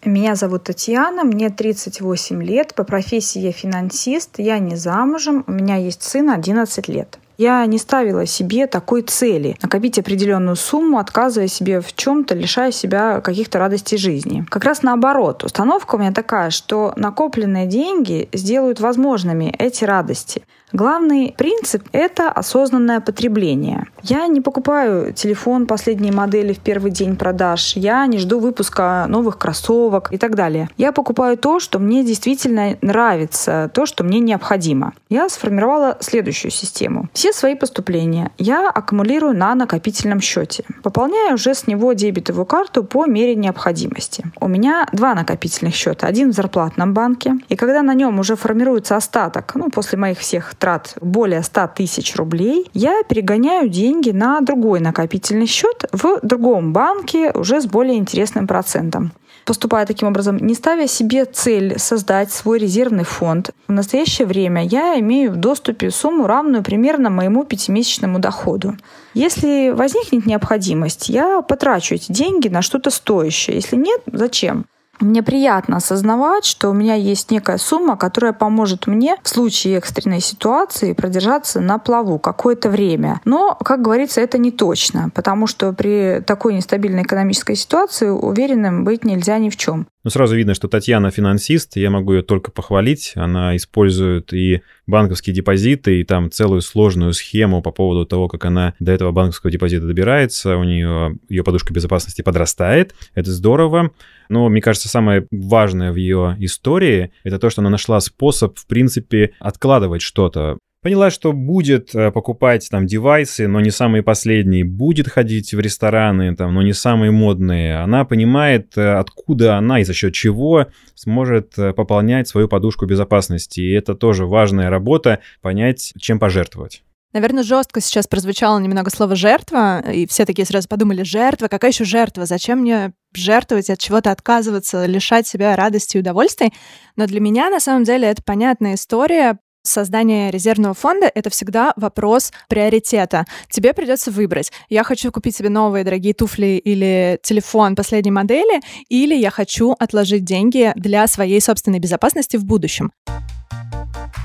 Меня 0.07 0.37
зовут 0.37 0.63
Татьяна, 0.63 1.25
мне 1.25 1.51
38 1.51 2.41
лет, 2.41 2.77
по 2.77 2.85
профессии 2.85 3.41
я 3.41 3.51
финансист, 3.51 4.39
я 4.39 4.61
не 4.61 4.77
замужем, 4.77 5.43
у 5.49 5.51
меня 5.51 5.75
есть 5.75 6.05
сын 6.05 6.31
11 6.31 6.87
лет. 6.87 7.19
Я 7.39 7.67
не 7.67 7.77
ставила 7.77 8.25
себе 8.25 8.69
такой 8.69 9.03
цели– 9.03 9.59
накопить 9.63 9.99
определенную 9.99 10.55
сумму, 10.55 10.99
отказывая 10.99 11.49
себе 11.49 11.81
в 11.81 11.93
чем-то, 11.93 12.37
лишая 12.37 12.71
себя 12.71 13.21
каких-то 13.21 13.59
радостей 13.59 13.99
жизни. 13.99 14.47
Как 14.49 14.63
раз 14.63 14.85
наоборот, 14.85 15.43
установка 15.43 15.97
у 15.97 15.99
меня 15.99 16.13
такая, 16.13 16.51
что 16.51 16.93
накопленные 16.95 17.67
деньги 17.67 18.29
сделают 18.33 18.79
возможными 18.79 19.53
эти 19.59 19.83
радости– 19.83 20.45
Главный 20.73 21.33
принцип— 21.39 21.85
это 21.93 22.29
осознанное 22.29 23.01
потребление. 23.01 23.87
Я 24.03 24.27
не 24.27 24.41
покупаю 24.41 25.13
телефон 25.13 25.67
последней 25.67 26.11
модели 26.11 26.53
в 26.53 26.59
первый 26.59 26.91
день 26.91 27.15
продаж, 27.15 27.77
я 27.77 28.05
не 28.07 28.19
жду 28.19 28.41
выпуска 28.41 29.07
новых 29.09 29.39
кроссовок 29.39 30.13
и 30.13 30.19
так 30.19 30.35
далее. 30.35 30.69
Я 30.77 30.91
покупаю 30.91 31.39
то, 31.39 31.61
что 31.61 31.79
мне 31.79 32.05
действительно 32.05 32.77
нравится, 32.83 33.71
то, 33.75 33.87
что 33.87 34.03
мне 34.03 34.19
необходимо. 34.19 34.93
Я 35.09 35.29
сформировала 35.29 35.99
следующую 36.01 36.51
систему. 36.51 37.09
Все 37.13 37.33
свои 37.33 37.55
поступления 37.55 38.33
я 38.37 38.69
аккумулирую 38.69 39.37
на 39.37 39.55
накопительном 39.55 40.21
счете. 40.21 40.65
Пополняю 40.83 41.35
уже 41.35 41.55
с 41.55 41.69
него 41.69 41.93
дебетовую 41.93 42.45
карту 42.45 42.83
по 42.83 43.07
мере 43.07 43.37
необходимости. 43.37 44.25
У 44.41 44.49
меня 44.49 44.89
два 44.93 45.15
накопительных 45.15 45.75
счета. 45.75 46.09
Один 46.09 46.33
в 46.33 46.35
зарплатном 46.35 46.93
банке. 46.93 47.35
И 47.49 47.55
когда 47.55 47.83
на 47.83 47.95
нем 47.95 48.19
уже 48.19 48.35
формируется 48.35 48.97
остаток, 48.97 49.55
ну, 49.55 49.71
после 49.71 49.97
моих 49.97 50.19
всех 50.19 50.56
трат 50.59 50.95
более 51.01 51.43
100 51.43 51.69
тысяч 51.77 52.17
рублей, 52.17 52.71
я 52.75 53.03
перегоняю 53.09 53.69
деньги 53.69 54.11
на 54.11 54.41
другой 54.41 54.81
накопительный 54.81 55.47
счет 55.47 55.85
в 55.93 56.21
другом 56.23 56.73
банке 56.73 57.31
уже 57.33 57.61
с 57.61 57.67
более 57.67 57.97
интересным 57.97 58.47
процентом 58.47 59.13
поступая 59.47 59.87
таким 59.87 60.09
образом, 60.09 60.37
не 60.39 60.55
ставя 60.55 60.87
себе 60.87 61.25
цель 61.25 61.79
создать 61.79 62.31
свой 62.31 62.59
резервный 62.59 63.05
фонд, 63.05 63.53
в 63.69 63.73
настоящее 63.73 64.27
время 64.27 64.67
я 64.67 64.99
имею 64.99 65.33
в 65.33 65.37
доступе 65.37 65.91
сумму, 65.91 66.27
равную 66.27 66.63
примерно 66.63 67.09
моему 67.09 67.45
пятимесячному 67.45 68.19
доходу. 68.19 68.77
Если 69.15 69.71
возникнет 69.71 70.27
необходимость, 70.27 71.09
я 71.09 71.41
потрачу 71.41 71.95
эти 71.95 72.13
деньги 72.13 72.49
на 72.49 72.61
что-то 72.61 72.91
стоящее. 72.91 73.57
Если 73.57 73.77
нет, 73.77 74.03
зачем? 74.13 74.67
Мне 75.01 75.23
приятно 75.23 75.77
осознавать, 75.77 76.45
что 76.45 76.71
у 76.71 76.73
меня 76.73 76.95
есть 76.95 77.31
некая 77.31 77.59
сумма, 77.59 77.97
которая 77.97 78.33
поможет 78.33 78.87
мне 78.87 79.17
в 79.23 79.29
случае 79.29 79.77
экстренной 79.77 80.21
ситуации 80.21 80.93
продержаться 80.93 81.61
на 81.61 81.79
плаву 81.79 82.19
какое-то 82.19 82.71
время. 82.71 83.21
Но, 83.25 83.55
как 83.55 83.83
говорится, 83.83 84.21
это 84.21 84.39
не 84.39 84.51
точно, 84.51 85.11
потому 85.15 85.47
что 85.47 85.73
при 85.73 86.23
такой 86.27 86.55
нестабильной 86.55 87.03
экономической 87.03 87.57
ситуации 87.57 88.09
уверенным 88.09 88.85
быть 88.85 89.05
нельзя 89.05 89.39
ни 89.39 89.51
в 89.51 89.57
чем. 89.57 89.87
Ну, 90.07 90.11
сразу 90.11 90.37
видно, 90.37 90.55
что 90.55 90.69
Татьяна 90.69 91.11
финансист, 91.11 91.75
я 91.75 91.91
могу 91.91 92.13
ее 92.13 92.23
только 92.23 92.53
похвалить. 92.53 93.15
Она 93.17 93.57
использует 93.57 94.33
и 94.33 94.63
банковские 94.87 95.35
депозиты, 95.35 95.99
и 95.99 96.05
там 96.05 96.31
целую 96.31 96.61
сложную 96.61 97.13
схему 97.13 97.61
по 97.61 97.73
поводу 97.73 98.07
того, 98.07 98.29
как 98.29 98.45
она 98.45 98.75
до 98.79 98.93
этого 98.93 99.11
банковского 99.11 99.51
депозита 99.51 99.85
добирается. 99.85 100.59
У 100.59 100.63
нее 100.63 101.19
ее 101.29 101.43
подушка 101.43 101.75
безопасности 101.75 102.23
подрастает. 102.23 102.95
Это 103.17 103.33
здорово. 103.33 103.91
Но, 104.29 104.49
мне 104.49 104.61
кажется, 104.61 104.89
самое 104.89 105.27
важное 105.33 105.91
в 105.91 105.97
ее 105.97 106.37
истории— 106.39 107.11
это 107.25 107.41
то, 107.41 107.51
что 107.51 107.63
она 107.63 107.71
нашла 107.71 107.99
способ, 107.99 108.57
в 108.57 108.67
принципе, 108.69 109.33
откладывать 109.41 110.03
что-то. 110.03 110.59
Поняла, 110.87 111.11
что 111.11 111.33
будет 111.33 111.97
э, 111.97 112.13
покупать 112.13 112.69
там 112.71 112.87
девайсы, 112.87 113.49
но 113.49 113.61
не 113.61 113.73
самые 113.73 114.05
последние, 114.05 114.63
будет 114.63 115.09
ходить 115.09 115.53
в 115.53 115.59
рестораны, 115.59 116.37
там, 116.37 116.55
но 116.55 116.63
не 116.63 116.75
самые 116.75 117.11
модные. 117.11 117.79
Она 117.79 118.05
понимает, 118.05 118.79
э, 118.79 118.93
откуда 118.93 119.57
она 119.57 119.81
и 119.81 119.85
за 119.85 119.93
счет 119.95 120.15
чего 120.15 120.69
сможет 120.95 121.59
э, 121.59 121.73
пополнять 121.73 122.29
свою 122.29 122.47
подушку 122.47 122.87
безопасности. 122.87 123.59
И 123.59 123.73
это 123.73 123.97
тоже 123.97 124.27
важная 124.27 124.71
работа, 124.71 125.19
понять, 125.43 125.93
чем 125.99 126.21
пожертвовать. 126.21 126.85
Наверное, 127.13 127.43
жестко 127.43 127.81
сейчас 127.81 128.07
прозвучало 128.07 128.61
немного 128.61 128.91
слово 128.91 129.17
«жертва», 129.17 129.81
и 129.91 130.07
все 130.07 130.25
такие 130.25 130.47
сразу 130.47 130.69
подумали, 130.69 131.03
жертва, 131.03 131.49
какая 131.49 131.73
еще 131.73 131.85
жертва? 131.85 132.27
Зачем 132.27 132.61
мне 132.61 132.93
жертвовать, 133.13 133.71
от 133.71 133.81
чего-то 133.81 134.13
отказываться, 134.13 134.87
лишать 134.87 135.27
себя 135.27 135.57
радости 135.57 135.97
и 135.97 136.01
удовольствий? 136.01 136.53
Но 136.95 137.07
для 137.07 137.21
меня, 137.21 137.51
на 137.51 137.59
самом 137.59 137.83
деле, 137.83 138.07
это 138.07 138.23
понятная 138.23 138.75
история, 138.75 139.39
Создание 139.67 140.31
резервного 140.31 140.75
фонда— 140.75 141.11
это 141.15 141.29
всегда 141.29 141.73
вопрос 141.77 142.33
приоритета. 142.49 143.25
Тебе 143.51 143.75
придется 143.75 144.13
выбрать. 144.13 144.53
Я 144.69 144.85
хочу 144.85 145.11
купить 145.11 145.37
себе 145.37 145.49
новые 145.49 145.83
дорогие 145.83 146.15
туфли 146.15 146.61
или 146.65 147.19
телефон 147.23 147.75
последней 147.75 148.13
модели, 148.13 148.61
или 148.89 149.15
я 149.17 149.31
хочу 149.31 149.75
отложить 149.77 150.25
деньги 150.25 150.73
для 150.77 151.07
своей 151.09 151.41
собственной 151.41 151.81
безопасности 151.81 152.37
в 152.37 152.45
будущем. 152.45 152.93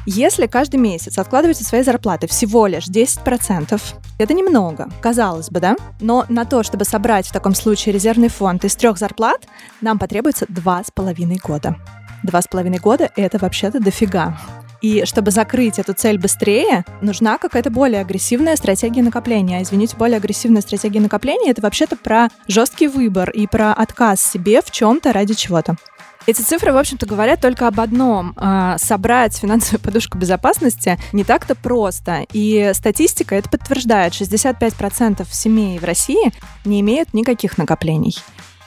Если 0.05 0.45
каждый 0.45 0.77
месяц 0.77 1.17
откладывать 1.17 1.59
от 1.59 1.67
своей 1.67 1.83
зарплаты 1.83 2.27
всего 2.27 2.67
лишь 2.67 2.87
10%, 2.87 3.81
это 4.19 4.33
немного, 4.33 4.89
казалось 5.01 5.49
бы, 5.49 5.59
да? 5.59 5.75
Но 5.99 6.25
на 6.29 6.45
то, 6.45 6.61
чтобы 6.61 6.85
собрать 6.85 7.27
в 7.27 7.31
таком 7.31 7.55
случае 7.55 7.93
резервный 7.93 8.29
фонд 8.29 8.63
из 8.65 8.75
трех 8.75 8.97
зарплат, 8.97 9.47
нам 9.79 9.97
потребуется 9.97 10.45
два 10.49 10.83
с 10.83 10.91
половиной 10.91 11.37
года. 11.37 11.77
Два 12.23 12.41
с 12.41 12.47
половиной 12.47 12.77
года— 12.77 13.09
это 13.15 13.39
вообще-то 13.39 13.79
дофига. 13.79 14.37
И 14.81 15.05
чтобы 15.05 15.31
закрыть 15.31 15.79
эту 15.79 15.93
цель 15.93 16.17
быстрее, 16.17 16.83
нужна 17.01 17.37
какая-то 17.37 17.69
более 17.69 18.01
агрессивная 18.01 18.55
стратегия 18.55 19.03
накопления. 19.03 19.59
А, 19.59 19.61
извините, 19.61 19.95
более 19.95 20.17
агрессивная 20.17 20.61
стратегия 20.61 20.99
накопления— 20.99 21.51
это 21.51 21.61
вообще-то 21.61 21.95
про 21.95 22.29
жесткий 22.47 22.87
выбор 22.87 23.29
и 23.29 23.47
про 23.47 23.73
отказ 23.73 24.23
себе 24.23 24.61
в 24.61 24.71
чем-то 24.71 25.13
ради 25.13 25.33
чего-то. 25.33 25.75
Эти 26.27 26.41
цифры, 26.41 26.71
в 26.71 26.77
общем-то, 26.77 27.07
говорят 27.07 27.41
только 27.41 27.67
об 27.67 27.79
одном. 27.79 28.33
А, 28.35 28.77
собрать 28.77 29.35
финансовую 29.37 29.81
подушку 29.81 30.17
безопасности 30.17 30.99
не 31.13 31.23
так-то 31.23 31.55
просто. 31.55 32.25
И 32.31 32.71
статистика 32.73 33.35
это 33.35 33.49
подтверждает. 33.49 34.13
65% 34.13 35.25
семей 35.31 35.79
в 35.79 35.83
России 35.83 36.31
не 36.63 36.81
имеют 36.81 37.13
никаких 37.13 37.57
накоплений. 37.57 38.15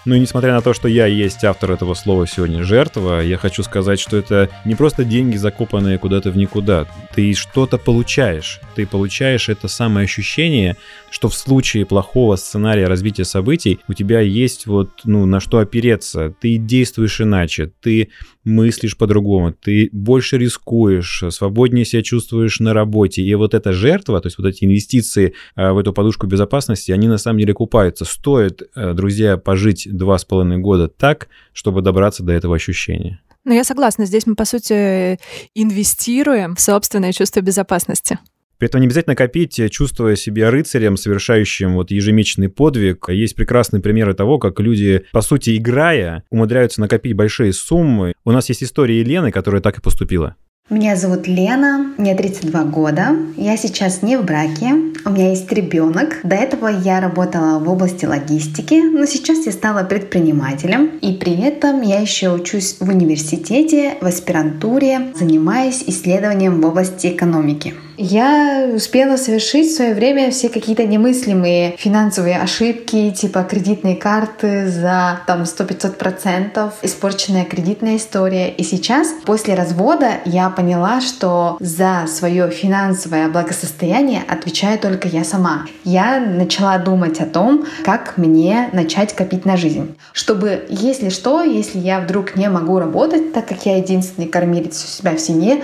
Ну 0.05 0.15
и 0.15 0.21
несмотря 0.21 0.53
на 0.53 0.61
то, 0.61 0.75
что 0.75 0.87
я 0.87 1.07
есть 1.07 1.45
автор 1.45 1.73
этого 1.73 1.95
слова 1.95 2.27
сегодня 2.27 2.63
«жертва», 2.63 3.21
я 3.21 3.39
хочу 3.39 3.63
сказать, 3.63 3.99
что 3.99 4.17
это 4.17 4.51
не 4.65 4.75
просто 4.75 5.05
деньги, 5.05 5.37
закопанные 5.37 5.99
куда-то 5.99 6.31
в 6.31 6.37
никуда. 6.37 6.87
Ты 7.15 7.33
что-то 7.33 7.79
получаешь. 7.79 8.61
Ты 8.75 8.87
получаешь 8.87 9.49
это 9.49 9.69
самое 9.69 10.05
ощущение, 10.05 10.77
что 11.11 11.29
в 11.29 11.35
случае 11.35 11.87
плохого 11.87 12.37
сценария 12.37 12.87
развития 12.87 13.25
событий 13.25 13.79
у 13.89 13.95
тебя 13.95 14.21
есть 14.21 14.67
вот, 14.67 14.91
ну, 15.05 15.27
на 15.27 15.41
что 15.41 15.59
опереться. 15.59 16.35
Ты 16.41 16.57
действуешь 16.57 17.21
иначе, 17.21 17.73
ты 17.81 18.11
мыслишь 18.45 18.97
по-другому, 18.97 19.53
ты 19.53 19.89
больше 19.93 20.39
рискуешь, 20.39 21.25
свободнее 21.31 21.85
себя 21.85 22.03
чувствуешь 22.03 22.61
на 22.61 22.75
работе. 22.75 23.23
И 23.23 23.35
вот 23.35 23.55
эта 23.55 23.73
жертва, 23.73 24.21
то 24.21 24.27
есть 24.27 24.39
вот 24.39 24.47
эти 24.47 24.65
инвестиции 24.65 25.35
а, 25.55 25.73
в 25.73 25.79
эту 25.79 25.93
подушку 25.93 26.27
безопасности, 26.27 26.93
они 26.93 27.09
на 27.09 27.19
самом 27.19 27.39
деле 27.39 27.55
купаются. 27.55 28.05
Стоит, 28.05 28.63
э, 28.75 28.93
друзья, 28.93 29.37
пожить 29.37 29.89
два 29.91 30.19
с 30.19 30.25
половиной 30.25 30.59
года 30.59 30.89
так, 30.89 31.29
чтобы 31.53 31.81
добраться 31.81 32.23
до 32.23 32.33
этого 32.33 32.57
ощущения. 32.57 33.21
Ну, 33.45 33.53
я 33.53 33.65
согласна. 33.65 34.07
Здесь 34.07 34.27
мы, 34.27 34.35
по 34.37 34.47
сути, 34.47 35.19
инвестируем 35.55 36.57
в 36.57 36.61
собственное 36.61 37.13
чувство 37.13 37.41
безопасности. 37.41 38.19
При 38.59 38.69
этом 38.69 38.81
не 38.81 38.87
обязательно 38.87 39.17
копить, 39.17 39.61
чувствуя 39.71 40.17
себя 40.17 40.51
рыцарем, 40.51 40.97
совершающим 40.97 41.75
вот 41.75 41.91
ежемесячный 41.91 42.49
подвиг. 42.49 43.09
Есть 43.09 43.35
прекрасные 43.35 43.83
примеры 43.83 44.15
того, 44.15 44.39
как 44.39 44.61
люди, 44.61 45.05
по 45.13 45.21
сути, 45.21 45.57
играя, 45.57 46.25
умудряются 46.31 46.81
накопить 46.81 47.15
большие 47.15 47.53
суммы. 47.53 48.15
У 48.25 48.33
нас 48.33 48.49
есть 48.49 48.63
история 48.63 49.01
Елены, 49.01 49.31
которая 49.31 49.61
так 49.61 49.79
и 49.79 49.83
поступила. 49.83 50.37
Меня 50.71 50.97
зовут 50.97 51.27
Лена, 51.27 51.93
мне 51.99 52.15
32 52.15 52.65
года. 52.65 53.09
Я 53.37 53.59
сейчас 53.59 54.01
не 54.01 54.17
в 54.17 54.25
браке, 54.25 54.73
у 55.05 55.11
меня 55.11 55.29
есть 55.29 55.53
ребенок. 55.53 56.21
До 56.23 56.37
этого 56.37 56.69
я 56.69 57.03
работала 57.03 57.59
в 57.59 57.69
области 57.69 58.07
логистики, 58.07 58.81
но 58.81 59.05
сейчас 59.05 59.45
я 59.45 59.53
стала 59.53 59.85
предпринимателем. 59.85 60.87
И 61.03 61.13
при 61.13 61.39
этом 61.39 61.83
я 61.83 62.01
еще 62.01 62.31
учусь 62.33 62.77
в 62.81 62.89
университете, 62.89 63.99
в 64.01 64.07
аспирантуре, 64.07 65.13
занимаюсь 65.15 65.85
исследованием 65.87 66.63
в 66.63 66.67
области 66.67 67.09
экономики. 67.09 67.75
Я 67.97 68.71
успела 68.75 69.17
совершить 69.17 69.71
в 69.71 69.77
свое 69.77 69.95
время 69.95 70.33
все 70.33 70.49
какие-то 70.49 70.85
немыслимые 70.85 71.77
финансовые 71.79 72.41
ошибки, 72.41 73.11
типа 73.11 73.45
кредитные 73.45 73.95
карты 73.95 74.69
за 74.69 75.21
там 75.29 75.43
100-500%, 75.43 76.73
испорченная 76.83 77.45
кредитная 77.45 77.97
история. 77.97 78.51
И 78.51 78.65
сейчас, 78.65 79.15
после 79.25 79.55
развода, 79.55 80.15
я 80.25 80.51
поняла, 80.55 81.01
что 81.01 81.57
за 81.61 82.05
свое 82.07 82.51
финансовое 82.51 83.29
благосостояние 83.29 84.23
отвечаю 84.29 84.79
только 84.79 85.09
я 85.09 85.25
сама. 85.25 85.67
Я 85.85 86.21
начала 86.21 86.79
думать 86.79 87.21
о 87.21 87.27
том, 87.27 87.67
как 87.85 88.17
мне 88.17 88.69
начать 88.73 89.15
копить 89.15 89.45
на 89.45 89.57
жизнь. 89.57 89.97
Чтобы, 90.13 90.65
если 90.69 91.09
что, 91.09 91.43
если 91.43 91.79
я 91.79 92.01
вдруг 92.01 92.37
не 92.37 92.49
могу 92.49 92.79
работать, 92.79 93.33
так 93.33 93.47
как 93.47 93.67
я 93.67 93.77
единственный 93.77 94.29
кормилец 94.29 94.85
у 94.85 94.87
себя 94.87 95.15
в 95.17 95.21
семье, 95.21 95.63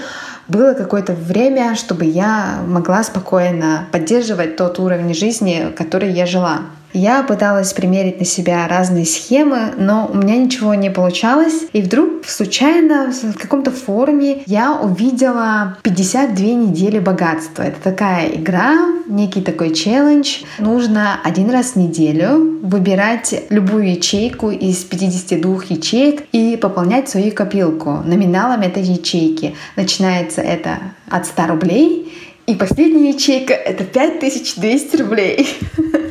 было 0.48 0.74
какое-то 0.74 1.12
время, 1.12 1.76
чтобы 1.76 2.04
я 2.04 2.58
могла 2.66 3.04
спокойно 3.04 3.86
поддерживать 3.92 4.56
тот 4.56 4.78
уровень 4.80 5.14
жизни, 5.14 5.72
который 5.76 6.10
я 6.10 6.26
жила. 6.26 6.62
Я 6.92 7.22
пыталась 7.22 7.72
примерить 7.72 8.18
на 8.18 8.24
себя 8.24 8.66
разные 8.66 9.04
схемы, 9.04 9.74
но 9.76 10.10
у 10.12 10.16
меня 10.16 10.36
ничего 10.36 10.74
не 10.74 10.90
получалось. 10.90 11.66
И 11.72 11.82
вдруг 11.82 12.26
случайно 12.26 13.12
в 13.12 13.38
каком-то 13.38 13.70
форуме 13.70 14.42
я 14.46 14.74
увидела 14.74 15.78
52 15.82 16.44
недели 16.46 16.98
богатства. 16.98 17.62
Это 17.62 17.80
такая 17.80 18.28
игра, 18.28 18.76
некий 19.06 19.40
такой 19.40 19.72
челлендж. 19.72 20.42
Нужно 20.58 21.20
один 21.22 21.50
раз 21.50 21.72
в 21.72 21.76
неделю 21.76 22.58
выбирать 22.62 23.34
любую 23.50 23.90
ячейку 23.90 24.50
из 24.50 24.78
52 24.78 25.62
ячеек 25.68 26.24
и 26.32 26.56
пополнять 26.56 27.08
свою 27.08 27.32
копилку 27.32 28.02
номиналом 28.04 28.62
этой 28.62 28.82
ячейки. 28.82 29.54
Начинается 29.76 30.40
это 30.40 30.78
от 31.08 31.26
100 31.26 31.46
рублей, 31.46 32.12
и 32.46 32.54
последняя 32.54 33.10
ячейка— 33.10 33.54
это 33.54 33.84
5200 33.84 34.96
рублей. 34.96 35.48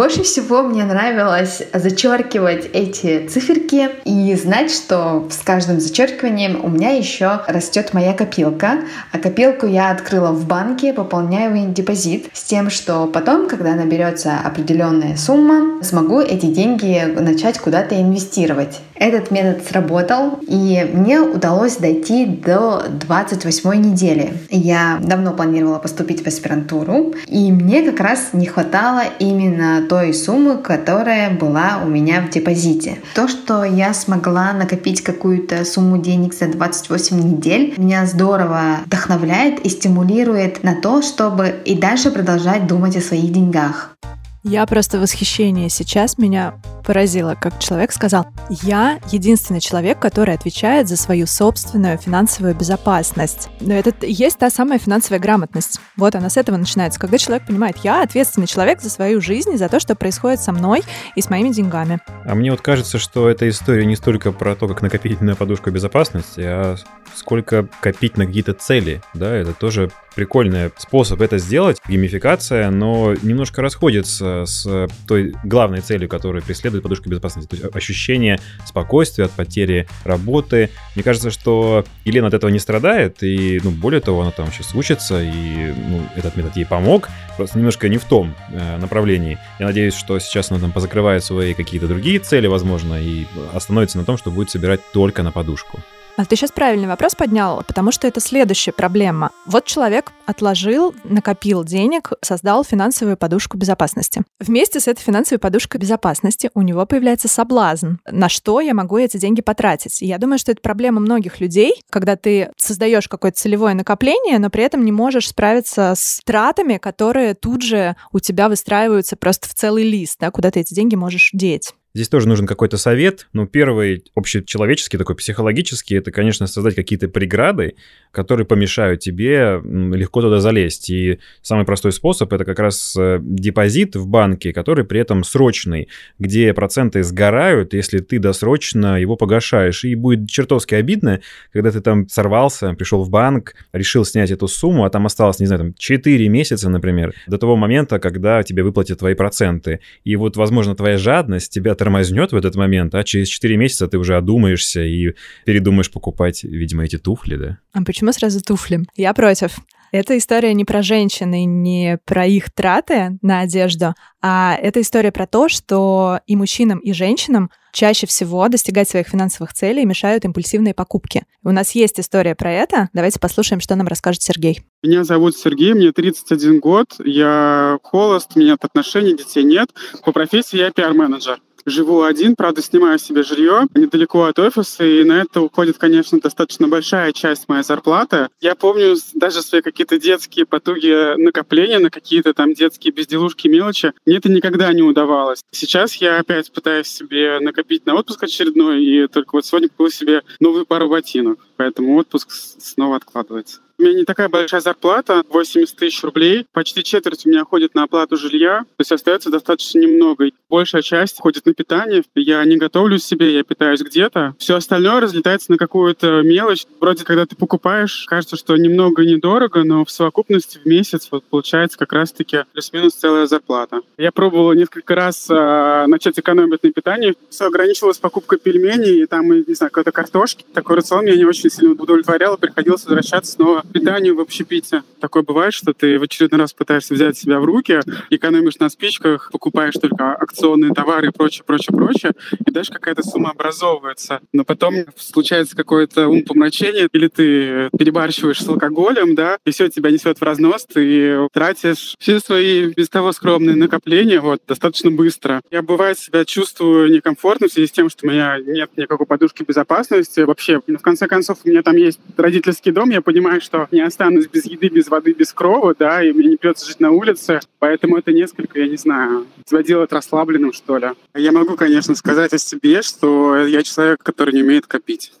Больше 0.00 0.22
всего 0.22 0.62
мне 0.62 0.82
нравилось 0.84 1.62
зачеркивать 1.74 2.70
эти 2.72 3.28
циферки 3.28 3.90
и 4.06 4.34
знать, 4.34 4.70
что 4.70 5.28
с 5.30 5.42
каждым 5.44 5.78
зачеркиванием 5.78 6.64
у 6.64 6.70
меня 6.70 6.92
еще 6.92 7.42
растет 7.46 7.92
моя 7.92 8.14
копилка. 8.14 8.78
А 9.12 9.18
копилку 9.18 9.66
я 9.66 9.90
открыла 9.90 10.32
в 10.32 10.46
банке, 10.46 10.94
пополняю 10.94 11.70
депозит 11.74 12.30
с 12.32 12.44
тем, 12.44 12.70
что 12.70 13.08
потом, 13.08 13.46
когда 13.46 13.74
наберется 13.74 14.38
определенная 14.42 15.18
сумма, 15.18 15.82
смогу 15.82 16.20
эти 16.20 16.46
деньги 16.46 17.04
начать 17.20 17.58
куда-то 17.58 17.94
инвестировать. 18.00 18.80
Этот 19.00 19.30
метод 19.30 19.66
сработал, 19.66 20.40
и 20.46 20.86
мне 20.92 21.22
удалось 21.22 21.76
дойти 21.76 22.26
до 22.26 22.84
28 22.86 23.74
недели. 23.76 24.34
Я 24.50 24.98
давно 25.02 25.32
планировала 25.32 25.78
поступить 25.78 26.22
в 26.22 26.26
аспирантуру, 26.26 27.14
и 27.26 27.50
мне 27.50 27.82
как 27.82 27.98
раз 28.00 28.28
не 28.34 28.44
хватало 28.44 29.04
именно 29.18 29.86
той 29.88 30.12
суммы, 30.12 30.58
которая 30.58 31.30
была 31.30 31.80
у 31.82 31.88
меня 31.88 32.20
в 32.20 32.28
депозите. 32.28 32.98
То, 33.14 33.26
что 33.26 33.64
я 33.64 33.94
смогла 33.94 34.52
накопить 34.52 35.02
какую-то 35.02 35.64
сумму 35.64 35.96
денег 35.96 36.34
за 36.34 36.48
28 36.48 37.18
недель, 37.18 37.72
меня 37.78 38.04
здорово 38.04 38.80
вдохновляет 38.84 39.60
и 39.60 39.70
стимулирует 39.70 40.62
на 40.62 40.78
то, 40.78 41.00
чтобы 41.00 41.54
и 41.64 41.74
дальше 41.74 42.10
продолжать 42.10 42.66
думать 42.66 42.98
о 42.98 43.00
своих 43.00 43.32
деньгах. 43.32 43.96
Я 44.42 44.64
просто 44.64 44.96
в 44.96 45.02
восхищении. 45.02 45.68
Сейчас 45.68 46.16
меня 46.16 46.54
поразило, 46.82 47.36
как 47.38 47.58
человек 47.58 47.92
сказал, 47.92 48.26
я 48.48 48.98
единственный 49.12 49.60
человек, 49.60 49.98
который 49.98 50.34
отвечает 50.34 50.88
за 50.88 50.96
свою 50.96 51.26
собственную 51.26 51.98
финансовую 51.98 52.54
безопасность. 52.54 53.50
Но 53.60 53.74
это 53.74 53.92
есть 54.06 54.38
та 54.38 54.48
самая 54.48 54.78
финансовая 54.78 55.20
грамотность. 55.20 55.78
Вот 55.96 56.14
она 56.14 56.30
с 56.30 56.38
этого 56.38 56.56
начинается. 56.56 56.98
Когда 56.98 57.18
человек 57.18 57.46
понимает, 57.46 57.76
я 57.84 58.02
ответственный 58.02 58.46
человек 58.46 58.80
за 58.80 58.88
свою 58.88 59.20
жизнь 59.20 59.52
и 59.52 59.58
за 59.58 59.68
то, 59.68 59.78
что 59.78 59.94
происходит 59.94 60.40
со 60.40 60.52
мной 60.52 60.84
и 61.16 61.20
с 61.20 61.28
моими 61.28 61.50
деньгами. 61.50 62.00
А 62.24 62.34
мне 62.34 62.50
вот 62.50 62.62
кажется, 62.62 62.98
что 62.98 63.28
эта 63.28 63.46
история 63.46 63.84
не 63.84 63.94
столько 63.94 64.32
про 64.32 64.56
то, 64.56 64.68
как 64.68 64.80
накопить 64.80 65.20
на 65.20 65.36
подушку 65.36 65.70
безопасности, 65.70 66.40
а 66.40 66.76
сколько 67.14 67.68
копить 67.80 68.16
на 68.16 68.24
какие-то 68.26 68.54
цели. 68.54 69.02
Да, 69.12 69.34
это 69.34 69.52
тоже 69.52 69.90
прикольный 70.14 70.70
способ 70.76 71.20
это 71.20 71.38
сделать, 71.38 71.78
геймификация, 71.86 72.70
но 72.70 73.14
немножко 73.22 73.62
расходится 73.62 74.29
с 74.46 74.88
той 75.06 75.34
главной 75.44 75.80
целью, 75.80 76.08
которую 76.08 76.42
преследует 76.42 76.82
подушка 76.82 77.08
безопасности. 77.08 77.48
То 77.48 77.56
есть 77.56 77.76
ощущение 77.76 78.40
спокойствия 78.66 79.26
от 79.26 79.32
потери 79.32 79.88
работы. 80.04 80.70
Мне 80.94 81.04
кажется, 81.04 81.30
что 81.30 81.84
Елена 82.04 82.28
от 82.28 82.34
этого 82.34 82.50
не 82.50 82.58
страдает, 82.58 83.22
и, 83.22 83.60
ну, 83.62 83.70
более 83.70 84.00
того, 84.00 84.22
она 84.22 84.30
там 84.30 84.50
сейчас 84.52 84.74
учится, 84.74 85.22
и 85.22 85.72
ну, 85.88 86.02
этот 86.16 86.36
метод 86.36 86.56
ей 86.56 86.66
помог, 86.66 87.08
просто 87.36 87.58
немножко 87.58 87.88
не 87.88 87.98
в 87.98 88.04
том 88.04 88.34
э, 88.50 88.76
направлении. 88.78 89.38
Я 89.58 89.66
надеюсь, 89.66 89.94
что 89.94 90.18
сейчас 90.18 90.50
она 90.50 90.60
там 90.60 90.72
позакрывает 90.72 91.24
свои 91.24 91.54
какие-то 91.54 91.86
другие 91.86 92.18
цели, 92.18 92.46
возможно, 92.46 93.00
и 93.00 93.26
остановится 93.52 93.98
на 93.98 94.04
том, 94.04 94.16
что 94.16 94.30
будет 94.30 94.50
собирать 94.50 94.80
только 94.92 95.22
на 95.22 95.32
подушку. 95.32 95.80
А 96.16 96.24
ты 96.24 96.36
сейчас 96.36 96.50
правильный 96.52 96.88
вопрос 96.88 97.14
поднял, 97.14 97.62
потому 97.66 97.92
что 97.92 98.06
это 98.06 98.20
следующая 98.20 98.72
проблема. 98.72 99.30
Вот 99.46 99.64
человек 99.64 100.12
отложил, 100.26 100.94
накопил 101.04 101.64
денег, 101.64 102.12
создал 102.20 102.64
финансовую 102.64 103.16
подушку 103.16 103.56
безопасности. 103.56 104.22
Вместе 104.38 104.80
с 104.80 104.88
этой 104.88 105.00
финансовой 105.00 105.38
подушкой 105.38 105.80
безопасности 105.80 106.50
у 106.54 106.62
него 106.62 106.84
появляется 106.86 107.28
соблазн, 107.28 107.94
на 108.10 108.28
что 108.28 108.60
я 108.60 108.74
могу 108.74 108.98
эти 108.98 109.16
деньги 109.16 109.40
потратить. 109.40 110.02
И 110.02 110.06
я 110.06 110.18
думаю, 110.18 110.38
что 110.38 110.52
это 110.52 110.60
проблема 110.60 111.00
многих 111.00 111.40
людей, 111.40 111.74
когда 111.90 112.16
ты 112.16 112.50
создаешь 112.56 113.08
какое-то 113.08 113.38
целевое 113.38 113.74
накопление, 113.74 114.38
но 114.38 114.50
при 114.50 114.64
этом 114.64 114.84
не 114.84 114.92
можешь 114.92 115.28
справиться 115.28 115.94
с 115.96 116.20
тратами, 116.24 116.76
которые 116.76 117.34
тут 117.34 117.62
же 117.62 117.96
у 118.12 118.20
тебя 118.20 118.48
выстраиваются 118.48 119.16
просто 119.16 119.48
в 119.48 119.54
целый 119.54 119.84
лист, 119.84 120.18
да, 120.20 120.30
куда 120.30 120.50
ты 120.50 120.60
эти 120.60 120.74
деньги 120.74 120.96
можешь 120.96 121.30
деть. 121.32 121.72
Здесь 121.92 122.08
тоже 122.08 122.28
нужен 122.28 122.46
какой-то 122.46 122.76
совет. 122.76 123.26
Ну, 123.32 123.48
первый 123.48 124.04
общечеловеческий, 124.14 124.96
такой 124.96 125.16
психологический, 125.16 125.96
это, 125.96 126.12
конечно, 126.12 126.46
создать 126.46 126.76
какие-то 126.76 127.08
преграды, 127.08 127.74
которые 128.12 128.46
помешают 128.46 129.00
тебе 129.00 129.60
легко 129.64 130.20
туда 130.20 130.38
залезть. 130.38 130.88
И 130.90 131.18
самый 131.42 131.64
простой 131.64 131.90
способ 131.90 132.32
это 132.32 132.44
как 132.44 132.60
раз 132.60 132.94
э, 132.96 133.18
депозит 133.20 133.96
в 133.96 134.06
банке, 134.06 134.52
который 134.52 134.84
при 134.84 135.00
этом 135.00 135.24
срочный, 135.24 135.88
где 136.20 136.54
проценты 136.54 137.02
сгорают, 137.02 137.74
если 137.74 137.98
ты 137.98 138.20
досрочно 138.20 139.00
его 139.00 139.16
погашаешь. 139.16 139.82
И 139.84 139.96
будет 139.96 140.30
чертовски 140.30 140.76
обидно, 140.76 141.20
когда 141.52 141.72
ты 141.72 141.80
там 141.80 142.08
сорвался, 142.08 142.72
пришел 142.74 143.02
в 143.02 143.10
банк, 143.10 143.54
решил 143.72 144.04
снять 144.04 144.30
эту 144.30 144.46
сумму, 144.46 144.84
а 144.84 144.90
там 144.90 145.06
осталось, 145.06 145.40
не 145.40 145.46
знаю, 145.46 145.60
там 145.60 145.74
4 145.76 146.28
месяца, 146.28 146.70
например, 146.70 147.14
до 147.26 147.36
того 147.36 147.56
момента, 147.56 147.98
когда 147.98 148.44
тебе 148.44 148.62
выплатят 148.62 149.00
твои 149.00 149.14
проценты. 149.14 149.80
И 150.04 150.14
вот, 150.14 150.36
возможно, 150.36 150.76
твоя 150.76 150.96
жадность 150.96 151.52
тебя 151.52 151.74
тормознет 151.80 152.32
в 152.32 152.36
этот 152.36 152.56
момент, 152.56 152.94
а 152.94 153.02
через 153.04 153.28
4 153.28 153.56
месяца 153.56 153.88
ты 153.88 153.96
уже 153.96 154.14
одумаешься 154.18 154.82
и 154.82 155.14
передумаешь 155.46 155.90
покупать, 155.90 156.44
видимо, 156.44 156.84
эти 156.84 156.98
туфли, 156.98 157.36
да? 157.36 157.58
А 157.72 157.82
почему 157.82 158.12
сразу 158.12 158.42
туфли? 158.42 158.80
Я 158.96 159.14
против. 159.14 159.58
Эта 159.92 160.16
история 160.16 160.54
не 160.54 160.64
про 160.64 160.82
женщин 160.82 161.32
и 161.34 161.44
не 161.44 161.98
про 162.04 162.26
их 162.26 162.52
траты 162.52 163.18
на 163.22 163.40
одежду, 163.40 163.94
а 164.22 164.56
это 164.60 164.82
история 164.82 165.10
про 165.10 165.26
то, 165.26 165.48
что 165.48 166.20
и 166.26 166.36
мужчинам, 166.36 166.78
и 166.78 166.92
женщинам 166.92 167.50
чаще 167.72 168.06
всего 168.06 168.46
достигать 168.48 168.88
своих 168.88 169.08
финансовых 169.08 169.52
целей 169.52 169.84
мешают 169.84 170.24
импульсивные 170.24 170.74
покупки. 170.74 171.24
У 171.42 171.50
нас 171.50 171.72
есть 171.74 171.98
история 171.98 172.34
про 172.34 172.52
это. 172.52 172.88
Давайте 172.92 173.18
послушаем, 173.18 173.60
что 173.60 173.74
нам 173.74 173.86
расскажет 173.88 174.22
Сергей. 174.22 174.60
Меня 174.82 175.02
зовут 175.02 175.36
Сергей, 175.36 175.72
мне 175.74 175.90
31 175.90 176.60
год, 176.60 176.86
я 177.04 177.78
холост, 177.82 178.32
у 178.36 178.38
меня 178.38 178.56
отношений, 178.60 179.16
детей 179.16 179.42
нет. 179.42 179.70
По 180.04 180.12
профессии 180.12 180.58
я 180.58 180.70
пиар-менеджер. 180.70 181.40
Живу 181.66 182.02
один, 182.02 182.36
правда, 182.36 182.62
снимаю 182.62 182.98
себе 182.98 183.22
жилье 183.22 183.66
недалеко 183.74 184.24
от 184.24 184.38
офиса, 184.38 184.84
и 184.84 185.04
на 185.04 185.22
это 185.22 185.40
уходит, 185.40 185.78
конечно, 185.78 186.20
достаточно 186.20 186.68
большая 186.68 187.12
часть 187.12 187.48
моей 187.48 187.62
зарплаты. 187.62 188.28
Я 188.40 188.54
помню 188.54 188.96
даже 189.14 189.42
свои 189.42 189.60
какие-то 189.60 189.98
детские 189.98 190.46
потуги 190.46 191.16
накопления 191.16 191.78
на 191.78 191.90
какие-то 191.90 192.34
там 192.34 192.54
детские 192.54 192.92
безделушки, 192.92 193.48
мелочи. 193.48 193.92
Мне 194.06 194.16
это 194.16 194.30
никогда 194.30 194.72
не 194.72 194.82
удавалось. 194.82 195.40
Сейчас 195.50 195.94
я 195.96 196.18
опять 196.18 196.52
пытаюсь 196.52 196.86
себе 196.86 197.38
накопить 197.40 197.86
на 197.86 197.94
отпуск 197.94 198.22
очередной, 198.22 198.84
и 198.84 199.06
только 199.06 199.36
вот 199.36 199.46
сегодня 199.46 199.68
купил 199.68 199.90
себе 199.90 200.22
новую 200.40 200.66
пару 200.66 200.88
ботинок. 200.88 201.38
Поэтому 201.56 201.96
отпуск 201.96 202.30
снова 202.30 202.96
откладывается. 202.96 203.60
У 203.80 203.82
меня 203.82 203.94
не 203.94 204.04
такая 204.04 204.28
большая 204.28 204.60
зарплата, 204.60 205.22
80 205.30 205.74
тысяч 205.74 206.04
рублей. 206.04 206.44
Почти 206.52 206.84
четверть 206.84 207.24
у 207.24 207.30
меня 207.30 207.46
ходит 207.46 207.74
на 207.74 207.84
оплату 207.84 208.18
жилья, 208.18 208.58
то 208.58 208.80
есть 208.80 208.92
остается 208.92 209.30
достаточно 209.30 209.78
немного. 209.78 210.26
Большая 210.50 210.82
часть 210.82 211.18
ходит 211.18 211.46
на 211.46 211.54
питание. 211.54 212.02
Я 212.14 212.44
не 212.44 212.58
готовлю 212.58 212.98
себе, 212.98 213.32
я 213.32 213.42
питаюсь 213.42 213.80
где-то. 213.80 214.34
Все 214.38 214.56
остальное 214.56 215.00
разлетается 215.00 215.50
на 215.50 215.56
какую-то 215.56 216.20
мелочь. 216.20 216.66
Вроде, 216.78 217.06
когда 217.06 217.24
ты 217.24 217.36
покупаешь, 217.36 218.04
кажется, 218.06 218.36
что 218.36 218.54
немного 218.58 219.02
недорого, 219.02 219.64
но 219.64 219.86
в 219.86 219.90
совокупности 219.90 220.58
в 220.58 220.66
месяц 220.66 221.08
вот 221.10 221.24
получается 221.24 221.78
как 221.78 221.94
раз-таки 221.94 222.40
плюс-минус 222.52 222.92
целая 222.92 223.26
зарплата. 223.26 223.80
Я 223.96 224.12
пробовал 224.12 224.52
несколько 224.52 224.94
раз 224.94 225.26
э, 225.30 225.86
начать 225.86 226.18
экономить 226.18 226.62
на 226.62 226.70
питании. 226.70 227.14
Все 227.30 227.46
ограничивалось 227.46 227.96
покупкой 227.96 228.40
пельменей 228.40 229.04
и 229.04 229.06
там, 229.06 229.30
не 229.30 229.54
знаю, 229.54 229.70
какой-то 229.70 229.92
картошки. 229.92 230.44
Такой 230.52 230.76
рацион 230.76 231.06
меня 231.06 231.16
не 231.16 231.24
очень 231.24 231.48
сильно 231.48 231.72
удовлетворял, 231.72 232.36
приходилось 232.36 232.84
возвращаться 232.84 233.32
снова 233.32 233.64
питанию 233.70 234.16
в 234.16 234.20
общепите. 234.20 234.82
Такое 235.00 235.22
бывает, 235.22 235.54
что 235.54 235.72
ты 235.72 235.98
в 235.98 236.02
очередной 236.02 236.40
раз 236.40 236.52
пытаешься 236.52 236.94
взять 236.94 237.16
себя 237.16 237.40
в 237.40 237.44
руки, 237.44 237.80
экономишь 238.10 238.58
на 238.58 238.68
спичках, 238.68 239.30
покупаешь 239.32 239.74
только 239.74 240.14
акционные 240.14 240.72
товары 240.74 241.08
и 241.08 241.10
прочее, 241.10 241.44
прочее, 241.46 241.76
прочее, 241.76 242.12
и 242.46 242.50
дальше 242.50 242.72
какая-то 242.72 243.02
сумма 243.02 243.30
образовывается. 243.30 244.20
Но 244.32 244.44
потом 244.44 244.74
случается 244.96 245.56
какое-то 245.56 246.08
умопомрачение, 246.08 246.88
или 246.92 247.08
ты 247.08 247.70
перебарщиваешь 247.78 248.42
с 248.42 248.48
алкоголем, 248.48 249.14
да, 249.14 249.38
и 249.44 249.50
все 249.50 249.68
тебя 249.68 249.90
несет 249.90 250.18
в 250.18 250.22
разнос, 250.22 250.66
ты 250.66 251.28
тратишь 251.32 251.94
все 251.98 252.20
свои 252.20 252.72
без 252.74 252.88
того 252.88 253.12
скромные 253.12 253.56
накопления 253.56 254.20
вот 254.20 254.42
достаточно 254.46 254.90
быстро. 254.90 255.40
Я 255.50 255.62
бывает 255.62 255.98
себя 255.98 256.24
чувствую 256.24 256.90
некомфортно 256.90 257.48
в 257.48 257.52
связи 257.52 257.68
с 257.68 257.72
тем, 257.72 257.88
что 257.88 258.06
у 258.06 258.10
меня 258.10 258.38
нет 258.38 258.70
никакой 258.76 259.06
подушки 259.06 259.42
безопасности. 259.42 260.20
Вообще, 260.20 260.60
в 260.66 260.82
конце 260.82 261.06
концов, 261.06 261.38
у 261.44 261.48
меня 261.48 261.62
там 261.62 261.76
есть 261.76 262.00
родительский 262.16 262.72
дом, 262.72 262.90
я 262.90 263.00
понимаю, 263.00 263.40
что 263.40 263.59
не 263.70 263.80
останусь 263.80 264.26
без 264.28 264.46
еды, 264.46 264.68
без 264.68 264.88
воды, 264.88 265.12
без 265.12 265.32
крова, 265.32 265.74
да, 265.78 266.02
и 266.02 266.12
мне 266.12 266.28
не 266.28 266.36
придется 266.36 266.66
жить 266.66 266.80
на 266.80 266.90
улице. 266.90 267.40
Поэтому 267.58 267.96
это 267.96 268.12
несколько, 268.12 268.58
я 268.58 268.68
не 268.68 268.76
знаю, 268.76 269.26
тебя 269.44 269.62
делает 269.62 269.92
расслабленным, 269.92 270.52
что 270.52 270.78
ли. 270.78 270.88
Я 271.14 271.32
могу, 271.32 271.56
конечно, 271.56 271.94
сказать 271.94 272.32
о 272.32 272.38
себе, 272.38 272.82
что 272.82 273.36
я 273.36 273.62
человек, 273.62 274.02
который 274.02 274.34
не 274.34 274.42
умеет 274.42 274.66
копить. 274.66 275.12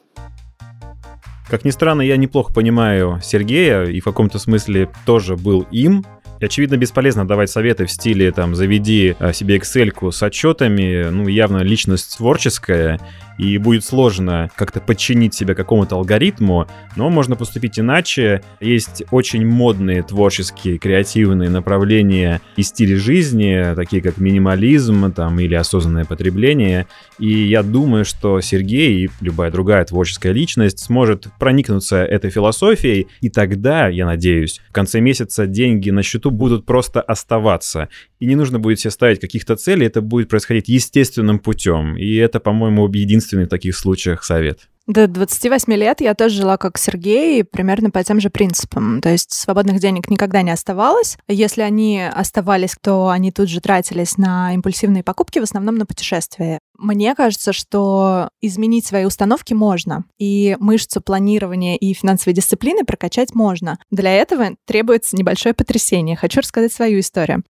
Как 1.50 1.64
ни 1.64 1.70
странно, 1.70 2.02
я 2.02 2.16
неплохо 2.16 2.52
понимаю 2.52 3.18
Сергея 3.22 3.84
и 3.84 3.98
в 3.98 4.04
каком-то 4.04 4.38
смысле 4.38 4.88
тоже 5.04 5.36
был 5.36 5.66
им. 5.72 6.04
Очевидно, 6.40 6.76
бесполезно 6.76 7.26
давать 7.26 7.50
советы 7.50 7.84
в 7.84 7.90
стиле 7.90 8.32
там 8.32 8.54
«заведи 8.54 9.14
а, 9.18 9.32
себе 9.32 9.58
excel 9.58 10.10
с 10.10 10.22
отчетами». 10.22 11.10
Ну, 11.10 11.28
явно 11.28 11.58
личность 11.58 12.16
творческая, 12.16 12.98
и 13.40 13.56
будет 13.56 13.84
сложно 13.84 14.50
как-то 14.54 14.80
подчинить 14.80 15.32
себя 15.32 15.54
какому-то 15.54 15.96
алгоритму, 15.96 16.66
но 16.94 17.08
можно 17.08 17.36
поступить 17.36 17.80
иначе. 17.80 18.42
Есть 18.60 19.02
очень 19.10 19.46
модные 19.46 20.02
творческие, 20.02 20.76
креативные 20.76 21.48
направления 21.48 22.42
и 22.56 22.62
стили 22.62 22.96
жизни, 22.96 23.74
такие 23.74 24.02
как 24.02 24.18
минимализм 24.18 25.10
там, 25.12 25.40
или 25.40 25.54
осознанное 25.54 26.04
потребление. 26.04 26.86
И 27.18 27.30
я 27.48 27.62
думаю, 27.62 28.04
что 28.04 28.42
Сергей 28.42 29.06
и 29.06 29.10
любая 29.22 29.50
другая 29.50 29.86
творческая 29.86 30.32
личность 30.32 30.80
сможет 30.80 31.28
проникнуться 31.38 32.04
этой 32.04 32.30
философией, 32.30 33.06
и 33.22 33.30
тогда, 33.30 33.88
я 33.88 34.04
надеюсь, 34.04 34.60
в 34.68 34.72
конце 34.72 35.00
месяца 35.00 35.46
деньги 35.46 35.88
на 35.88 36.02
счету 36.02 36.30
будут 36.30 36.66
просто 36.66 37.00
оставаться. 37.00 37.88
И 38.18 38.26
не 38.26 38.34
нужно 38.34 38.58
будет 38.58 38.80
себе 38.80 38.90
ставить 38.90 39.18
каких-то 39.18 39.56
целей, 39.56 39.86
это 39.86 40.02
будет 40.02 40.28
происходить 40.28 40.68
естественным 40.68 41.38
путем. 41.38 41.96
И 41.96 42.16
это, 42.16 42.38
по-моему, 42.38 42.86
единственное 42.92 43.29
единственный 43.30 43.46
в 43.46 43.48
таких 43.48 43.76
случаях 43.76 44.24
совет. 44.24 44.60
До 44.86 45.06
28 45.06 45.72
лет 45.74 46.00
я 46.00 46.14
тоже 46.14 46.36
жила 46.36 46.56
как 46.56 46.76
Сергей, 46.76 47.44
примерно 47.44 47.90
по 47.90 48.02
тем 48.02 48.18
же 48.20 48.28
принципам. 48.28 49.00
То 49.00 49.10
есть 49.10 49.30
свободных 49.30 49.78
денег 49.78 50.10
никогда 50.10 50.42
не 50.42 50.50
оставалось. 50.50 51.16
Если 51.28 51.62
они 51.62 52.02
оставались, 52.02 52.74
то 52.80 53.08
они 53.08 53.30
тут 53.30 53.48
же 53.48 53.60
тратились 53.60 54.18
на 54.18 54.52
импульсивные 54.54 55.04
покупки, 55.04 55.38
в 55.38 55.44
основном 55.44 55.76
на 55.76 55.86
путешествия. 55.86 56.58
Мне 56.76 57.14
кажется, 57.14 57.52
что 57.52 58.30
изменить 58.40 58.86
свои 58.86 59.04
установки 59.04 59.52
можно. 59.52 60.06
И 60.18 60.56
мышцу 60.58 61.00
планирования 61.00 61.76
и 61.76 61.92
финансовой 61.92 62.34
дисциплины 62.34 62.84
прокачать 62.84 63.32
можно. 63.32 63.78
Для 63.92 64.12
этого 64.12 64.56
требуется 64.66 65.16
небольшое 65.16 65.54
потрясение. 65.54 66.16
Хочу 66.16 66.40
рассказать 66.40 66.72
свою 66.72 66.98
историю. 66.98 67.44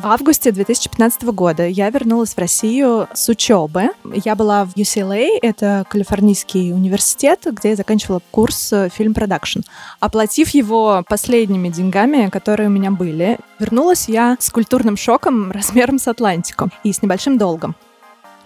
В 0.00 0.06
августе 0.06 0.52
2015 0.52 1.24
года 1.24 1.66
я 1.66 1.90
вернулась 1.90 2.34
в 2.34 2.38
Россию 2.38 3.08
с 3.14 3.28
учебы. 3.28 3.88
Я 4.04 4.36
была 4.36 4.64
в 4.64 4.76
UCLA, 4.76 5.26
это 5.42 5.84
Калифорнийский 5.90 6.72
университет, 6.72 7.44
где 7.50 7.70
я 7.70 7.76
заканчивала 7.76 8.22
курс 8.30 8.72
э, 8.72 8.90
фильм-продакшн. 8.94 9.62
Оплатив 9.98 10.50
его 10.50 11.02
последними 11.08 11.68
деньгами, 11.68 12.28
которые 12.28 12.68
у 12.68 12.70
меня 12.70 12.92
были, 12.92 13.40
вернулась 13.58 14.08
я 14.08 14.36
с 14.38 14.50
культурным 14.50 14.96
шоком 14.96 15.50
размером 15.50 15.98
с 15.98 16.06
Атлантику 16.06 16.70
и 16.84 16.92
с 16.92 17.02
небольшим 17.02 17.36
долгом. 17.36 17.74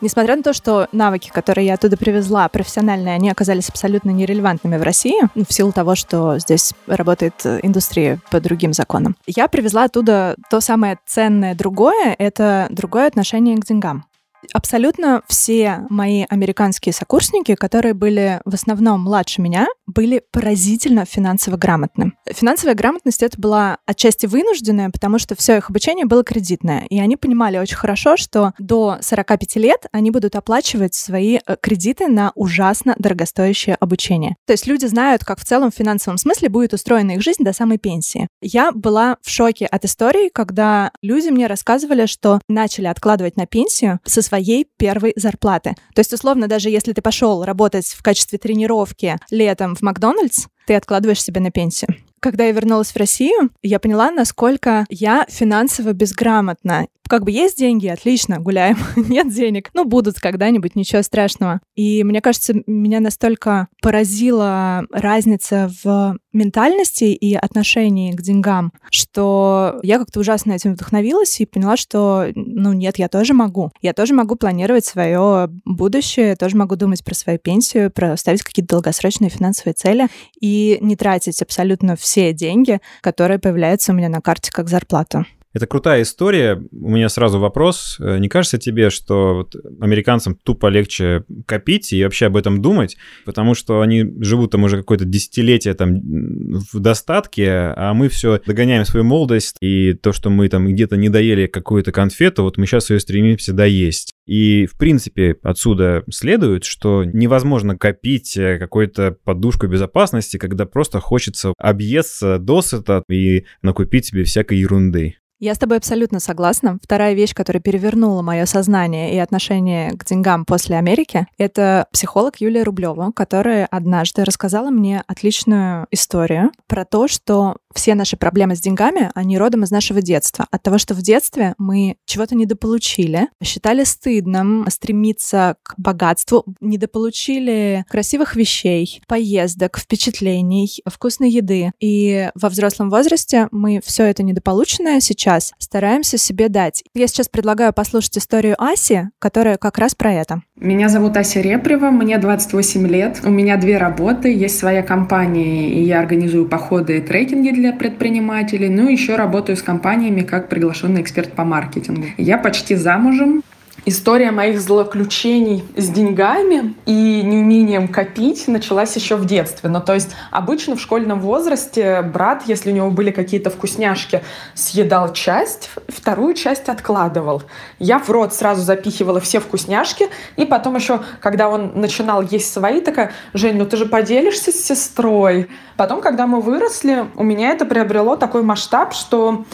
Несмотря 0.03 0.35
на 0.37 0.43
то, 0.43 0.53
что 0.53 0.89
навыки, 0.91 1.31
которые 1.33 1.69
я 1.69 1.75
оттуда 1.75 1.97
привезла, 1.97 2.49
профессиональные, 2.49 3.15
они 3.15 3.31
оказались 3.31 3.69
абсолютно 3.69 4.11
нерелевантными 4.11 4.77
в 4.77 4.83
России, 4.83 5.23
ну, 5.37 5.45
в 5.49 5.53
силу 5.53 5.71
того, 5.71 5.95
что 5.95 6.41
здесь 6.41 6.75
работает 6.89 7.35
э, 7.45 7.61
индустрия 7.63 8.21
по 8.33 8.41
другим 8.41 8.73
законам. 8.73 9.17
Я 9.29 9.47
привезла 9.47 9.85
оттуда 9.85 10.35
то 10.51 10.61
самое 10.61 10.99
ценное 11.07 11.55
другое, 11.55 12.17
это 12.19 12.67
другое 12.71 13.07
отношение 13.07 13.57
к 13.57 13.65
деньгам. 13.65 14.05
Абсолютно 14.53 15.23
все 15.29 15.87
мои 15.89 16.25
американские 16.29 16.93
сокурсники, 16.93 17.55
которые 17.55 17.95
были 17.95 18.41
в 18.45 18.55
основном 18.55 19.03
младше 19.03 19.41
меня, 19.41 19.69
были 19.93 20.23
поразительно 20.31 21.05
финансово 21.05 21.57
грамотны. 21.57 22.13
Финансовая 22.27 22.75
грамотность 22.75 23.23
это 23.23 23.41
была 23.41 23.79
отчасти 23.87 24.27
вынужденная, 24.27 24.91
потому 24.91 25.19
что 25.19 25.35
все 25.35 25.59
их 25.59 25.71
обучение 25.71 26.07
было 26.07 26.25
кредитное. 26.25 26.87
И 26.89 26.99
они 27.01 27.17
понимали 27.17 27.59
очень 27.59 27.77
хорошо, 27.77 28.17
что 28.17 28.53
до 28.59 28.99
45 29.01 29.57
лет 29.57 29.87
они 29.93 30.11
будут 30.11 30.37
оплачивать 30.37 30.95
свои 30.95 31.39
э, 31.39 31.57
кредиты 31.61 32.09
на 32.09 32.33
ужасно 32.35 32.95
дорогостоящее 32.99 33.77
обучение. 33.77 34.37
То 34.47 34.53
есть 34.53 34.67
люди 34.67 34.87
знают, 34.87 35.25
как 35.25 35.41
в 35.41 35.45
целом 35.45 35.71
в 35.71 35.75
финансовом 35.75 36.19
смысле 36.19 36.49
будет 36.49 36.73
устроена 36.73 37.13
их 37.13 37.23
жизнь 37.23 37.45
до 37.45 37.53
самой 37.53 37.79
пенсии. 37.79 38.29
Я 38.41 38.73
была 38.73 39.17
в 39.23 39.31
шоке 39.31 39.67
от 39.67 39.85
истории, 39.85 40.31
когда 40.33 40.93
люди 41.03 41.29
мне 41.29 41.47
рассказывали, 41.47 42.07
что 42.07 42.41
начали 42.49 42.87
откладывать 42.87 43.37
на 43.37 43.47
пенсию 43.47 44.01
со 44.05 44.23
своей 44.23 44.67
первой 44.77 45.13
зарплаты. 45.17 45.75
То 45.95 46.01
есть, 46.01 46.13
условно, 46.13 46.49
даже 46.49 46.71
если 46.71 46.93
ты 46.93 47.03
пошел 47.03 47.45
работать 47.45 47.87
в 47.87 48.03
качестве 48.03 48.39
тренировки 48.39 49.19
летом 49.31 49.75
Макдональдс, 49.83 50.47
ты 50.67 50.75
откладываешь 50.75 51.23
себе 51.23 51.41
на 51.41 51.51
пенсию. 51.51 51.95
Когда 52.23 52.45
я 52.45 52.53
вернулась 52.53 52.93
в 52.93 52.97
Россию, 52.97 53.51
я 53.63 53.81
поняла, 53.81 54.13
насколько 54.13 54.87
я 54.89 55.27
финансово 55.29 55.93
безграмотна. 55.93 56.87
Как 57.09 57.25
бы 57.25 57.33
есть 57.33 57.59
деньги, 57.59 57.89
отлично, 57.89 58.39
гуляем. 58.39 58.79
Нет 58.97 59.29
денег, 59.35 59.71
ну, 59.75 59.85
будут 59.85 60.21
когда-нибудь, 60.21 60.77
ничего 60.77 61.03
страшного. 61.03 61.61
И 61.75 62.05
мне 62.05 62.21
кажется, 62.21 62.55
меня 62.69 63.01
настолько 63.01 63.67
поразила 63.83 64.85
разница 64.93 65.69
в 65.83 66.17
ментальности 66.33 67.05
и 67.05 67.35
отношении 67.35 68.13
к 68.13 68.23
деньгам, 68.23 68.73
что 68.91 69.81
я 69.83 69.99
как-то 69.99 70.21
ужасно 70.21 70.53
этим 70.53 70.75
вдохновилась 70.75 71.41
и 71.41 71.47
поняла, 71.47 71.77
что, 71.77 72.29
ну, 72.35 72.73
нет, 72.73 72.99
я 72.99 73.09
тоже 73.09 73.35
могу. 73.35 73.73
Я 73.83 73.93
тоже 73.93 74.15
могу 74.15 74.37
планировать 74.37 74.85
свое 74.85 75.49
будущее, 75.65 76.29
я 76.29 76.37
тоже 76.37 76.57
могу 76.57 76.77
думать 76.77 77.05
про 77.05 77.15
свою 77.15 77.39
пенсию, 77.39 77.91
про 77.91 78.17
ставить 78.17 78.43
какие-то 78.43 78.77
долгосрочные 78.77 79.29
финансовые 79.29 79.75
цели 79.75 80.07
и 80.41 80.79
не 80.81 80.97
тратить 80.97 81.43
абсолютно 81.43 81.97
все 81.97 82.12
все 82.13 82.35
деньги, 82.35 82.81
которые 83.01 83.39
появляются 83.39 83.93
у 83.93 83.95
меня 83.95 84.11
на 84.11 84.21
карте 84.21 84.51
как 84.53 84.69
зарплата. 84.69 85.25
Это 85.55 85.67
крутая 85.67 86.03
история. 86.03 86.63
У 86.73 86.91
меня 86.91 87.09
сразу 87.09 87.39
вопрос. 87.39 87.97
Э, 88.01 88.19
не 88.19 88.29
кажется 88.29 88.59
тебе, 88.59 88.91
что 88.91 89.35
вот 89.35 89.55
американцам 89.81 90.35
тупо 90.35 90.67
легче 90.69 91.25
копить 91.47 91.93
и 91.93 92.05
вообще 92.05 92.27
об 92.27 92.37
этом 92.37 92.61
думать, 92.63 92.97
потому 93.25 93.55
что 93.55 93.81
они 93.81 94.05
живут 94.21 94.53
там 94.53 94.65
уже 94.65 94.79
какое-то 94.79 95.05
десятилетие 95.05 95.75
там 95.75 96.01
в 96.01 96.81
достатке, 96.81 97.51
а 97.51 97.93
мы 97.95 98.09
все 98.09 98.41
догоняем 98.47 98.85
свою 98.85 99.05
молодость, 99.05 99.57
и 99.61 99.95
то, 99.95 100.13
что 100.13 100.31
мы 100.31 100.49
там 100.49 100.67
где-то 100.67 100.97
не 100.97 101.09
доели 101.09 101.47
какую-то 101.47 101.93
конфету, 101.93 102.45
вот 102.45 102.57
мы 102.59 102.67
сейчас 102.67 102.91
ее 102.91 103.01
стремимся 103.01 103.53
доесть. 103.53 104.12
И, 104.27 104.67
в 104.67 104.79
принципе, 104.79 105.37
отсюда 105.43 106.05
следует, 106.11 106.65
что 106.65 107.05
невозможно 107.05 107.77
копить 107.77 108.37
э, 108.37 108.59
какую-то 108.59 109.17
подушку 109.25 109.67
безопасности, 109.67 110.37
когда 110.37 110.65
просто 110.65 111.01
хочется 111.01 111.55
объесться 111.59 112.39
досыта 112.39 113.03
и 113.11 113.47
накупить 113.63 114.07
себе 114.07 114.25
всякой 114.25 114.59
ерунды. 114.59 115.17
Я 115.43 115.57
с 115.57 115.59
тобой 115.59 115.79
абсолютно 115.79 116.21
согласна. 116.21 116.79
Вторая 116.81 117.15
вещь, 117.15 117.35
которая 117.35 117.61
перевернула 117.61 118.23
мое 118.23 118.47
сознание 118.47 119.13
и 119.13 119.19
отношение 119.19 119.91
к 119.91 120.05
деньгам 120.05 120.45
после 120.45 120.77
Америки, 120.77 121.27
это 121.37 121.89
психолог 121.91 122.41
Юлия 122.41 122.63
Рублева, 122.63 123.11
которая 123.11 123.67
однажды 123.67 124.23
рассказала 124.23 124.71
мне 124.71 125.03
отличную 125.09 125.89
историю 125.91 126.53
про 126.69 126.85
то, 126.85 127.09
что 127.09 127.57
все 127.75 127.95
наши 127.97 128.17
проблемы 128.17 128.55
с 128.55 128.61
деньгами, 128.61 129.11
они 129.15 129.37
родом 129.37 129.65
из 129.65 129.73
нашего 129.73 130.01
детства. 130.01 130.47
От 130.53 130.63
того, 130.63 130.79
что 130.79 130.95
в 130.95 131.03
детстве 131.03 131.55
мы 131.59 131.97
чего-то 132.05 132.37
недополучили, 132.37 133.29
считали 133.43 133.83
стыдным 133.83 134.67
стремиться 134.71 135.57
к 135.65 135.75
богатству, 135.77 136.45
недополучили 136.61 137.85
красивых 137.89 138.37
вещей, 138.37 139.03
поездок, 139.09 139.79
впечатлений, 139.79 140.83
вкусной 140.87 141.31
еды. 141.31 141.73
И 141.81 142.31
во 142.37 142.49
взрослом 142.49 142.91
возрасте 142.91 143.49
мы 143.51 143.81
все 143.85 144.05
это 144.05 144.23
недополученное 144.23 145.01
сейчас 145.01 145.32
стараемся 145.59 146.19
себе 146.19 146.49
дать. 146.49 146.83
Я 146.95 147.07
сейчас 147.07 147.29
предлагаю 147.29 147.73
послушать 147.73 148.19
историю 148.19 148.55
Аси, 148.59 149.11
которая 149.19 149.57
как 149.57 149.79
раз 149.79 149.95
про 149.95 150.13
это. 150.13 150.43
Меня 150.57 150.89
зовут 150.89 151.17
Ася 151.17 151.41
Репрева, 151.41 151.91
мне 151.91 152.19
28 152.19 152.87
лет. 152.87 153.21
У 153.25 153.31
меня 153.31 153.57
две 153.57 153.79
работы, 153.79 154.33
есть 154.33 154.59
своя 154.59 154.83
компания, 154.83 155.71
и 155.71 155.83
я 155.83 156.01
организую 156.01 156.47
походы 156.49 156.99
и 156.99 157.01
трекинги 157.01 157.51
для 157.51 157.73
предпринимателей. 157.73 158.69
Ну, 158.69 158.89
еще 158.89 159.17
работаю 159.17 159.57
с 159.57 159.63
компаниями 159.63 160.23
как 160.23 160.49
приглашенный 160.49 161.03
эксперт 161.03 161.33
по 161.33 161.45
маркетингу. 161.45 162.07
Я 162.17 162.39
почти 162.39 162.75
замужем, 162.77 163.43
История 163.85 164.31
моих 164.31 164.61
злоключений 164.61 165.65
с 165.77 165.89
деньгами 165.89 166.75
и 166.87 167.23
неумением 167.23 167.89
копить 167.89 168.47
началась 168.47 168.95
еще 168.95 169.17
в 169.17 169.25
детстве. 169.25 169.69
Ну, 169.69 169.81
то 169.81 169.95
есть 169.95 170.11
обычно 170.31 170.77
в 170.77 170.81
школьном 170.81 171.21
возрасте 171.21 172.01
брат, 172.03 172.45
если 172.47 172.71
у 172.71 172.75
него 172.75 172.91
были 172.93 173.11
какие-то 173.11 173.51
вкусняшки, 173.51 174.23
съедал 174.55 175.13
часть, 175.13 175.69
вторую 175.89 176.35
часть 176.35 176.69
откладывал. 176.69 177.43
Я 177.81 177.99
в 177.99 178.09
рот 178.09 178.33
сразу 178.33 178.63
запихивала 178.63 179.19
все 179.19 179.41
вкусняшки, 179.41 180.11
и 180.37 180.45
потом 180.45 180.77
еще, 180.77 181.01
когда 181.21 181.49
он 181.49 181.73
начинал 181.75 182.23
есть 182.23 182.53
свои, 182.53 182.81
такая, 182.81 183.11
Жень, 183.33 183.57
ну 183.57 183.67
ты 183.67 183.77
же 183.77 183.87
поделишься 183.87 184.53
с 184.53 184.63
сестрой. 184.63 185.49
Потом, 185.77 186.03
когда 186.03 186.29
мы 186.29 186.41
выросли, 186.41 187.07
у 187.17 187.25
меня 187.25 187.51
это 187.51 187.65
приобрело 187.65 188.15
такой 188.15 188.43
масштаб, 188.43 188.93
что 188.95 189.45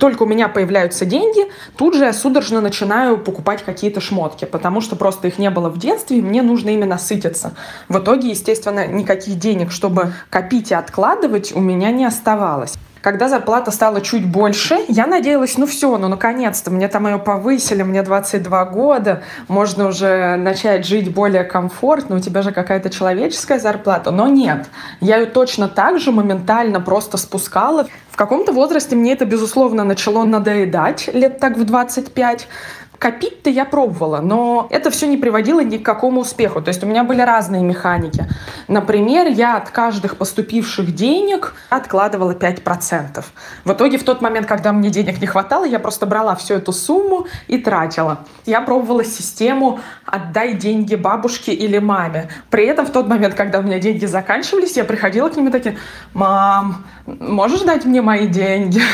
только 0.00 0.22
у 0.22 0.26
меня 0.26 0.48
появляются 0.48 1.04
деньги, 1.04 1.46
тут 1.76 1.94
же 1.94 2.04
я 2.04 2.14
судорожно 2.14 2.62
начинаю 2.62 3.18
покупать 3.18 3.55
какие-то 3.62 4.00
шмотки, 4.00 4.44
потому 4.44 4.80
что 4.80 4.96
просто 4.96 5.28
их 5.28 5.38
не 5.38 5.50
было 5.50 5.68
в 5.68 5.78
детстве, 5.78 6.18
и 6.18 6.22
мне 6.22 6.42
нужно 6.42 6.70
ими 6.70 6.84
насытиться. 6.84 7.54
В 7.88 7.98
итоге, 7.98 8.30
естественно, 8.30 8.86
никаких 8.86 9.38
денег, 9.38 9.70
чтобы 9.70 10.12
копить 10.30 10.70
и 10.70 10.74
откладывать, 10.74 11.52
у 11.54 11.60
меня 11.60 11.90
не 11.90 12.04
оставалось. 12.04 12.74
Когда 13.06 13.28
зарплата 13.28 13.70
стала 13.70 14.00
чуть 14.00 14.26
больше, 14.26 14.80
я 14.88 15.06
надеялась, 15.06 15.58
ну 15.58 15.66
все, 15.66 15.96
ну 15.96 16.08
наконец-то, 16.08 16.72
мне 16.72 16.88
там 16.88 17.06
ее 17.06 17.18
повысили, 17.18 17.84
мне 17.84 18.02
22 18.02 18.64
года, 18.64 19.22
можно 19.46 19.86
уже 19.86 20.34
начать 20.34 20.84
жить 20.84 21.14
более 21.14 21.44
комфортно, 21.44 22.16
у 22.16 22.18
тебя 22.18 22.42
же 22.42 22.50
какая-то 22.50 22.90
человеческая 22.90 23.60
зарплата. 23.60 24.10
Но 24.10 24.26
нет, 24.26 24.66
я 25.00 25.18
ее 25.18 25.26
точно 25.26 25.68
так 25.68 26.00
же 26.00 26.10
моментально 26.10 26.80
просто 26.80 27.16
спускала. 27.16 27.86
В 28.10 28.16
каком-то 28.16 28.50
возрасте 28.50 28.96
мне 28.96 29.12
это, 29.12 29.24
безусловно, 29.24 29.84
начало 29.84 30.24
надоедать, 30.24 31.08
лет 31.14 31.38
так 31.38 31.56
в 31.56 31.64
25. 31.64 32.48
Копить-то 32.98 33.50
я 33.50 33.64
пробовала, 33.64 34.20
но 34.20 34.68
это 34.70 34.90
все 34.90 35.06
не 35.06 35.16
приводило 35.16 35.60
ни 35.60 35.76
к 35.76 35.84
какому 35.84 36.20
успеху. 36.20 36.62
То 36.62 36.68
есть 36.68 36.82
у 36.82 36.86
меня 36.86 37.04
были 37.04 37.20
разные 37.20 37.62
механики. 37.62 38.26
Например, 38.68 39.26
я 39.26 39.56
от 39.56 39.70
каждых 39.70 40.16
поступивших 40.16 40.94
денег 40.94 41.54
откладывала 41.68 42.32
5%. 42.32 43.24
В 43.64 43.72
итоге 43.72 43.98
в 43.98 44.04
тот 44.04 44.22
момент, 44.22 44.46
когда 44.46 44.72
мне 44.72 44.88
денег 44.90 45.20
не 45.20 45.26
хватало, 45.26 45.64
я 45.64 45.78
просто 45.78 46.06
брала 46.06 46.34
всю 46.36 46.54
эту 46.54 46.72
сумму 46.72 47.26
и 47.48 47.58
тратила. 47.58 48.20
Я 48.46 48.62
пробовала 48.62 49.04
систему 49.04 49.80
«отдай 50.06 50.54
деньги 50.54 50.94
бабушке 50.94 51.52
или 51.52 51.78
маме». 51.78 52.30
При 52.48 52.64
этом 52.66 52.86
в 52.86 52.90
тот 52.90 53.08
момент, 53.08 53.34
когда 53.34 53.58
у 53.58 53.62
меня 53.62 53.78
деньги 53.78 54.06
заканчивались, 54.06 54.76
я 54.76 54.84
приходила 54.84 55.28
к 55.28 55.36
ним 55.36 55.48
и 55.48 55.50
такие 55.50 55.76
«Мам, 56.14 56.84
можешь 57.06 57.60
дать 57.60 57.84
мне 57.84 58.00
мои 58.00 58.26
деньги?» 58.26 58.80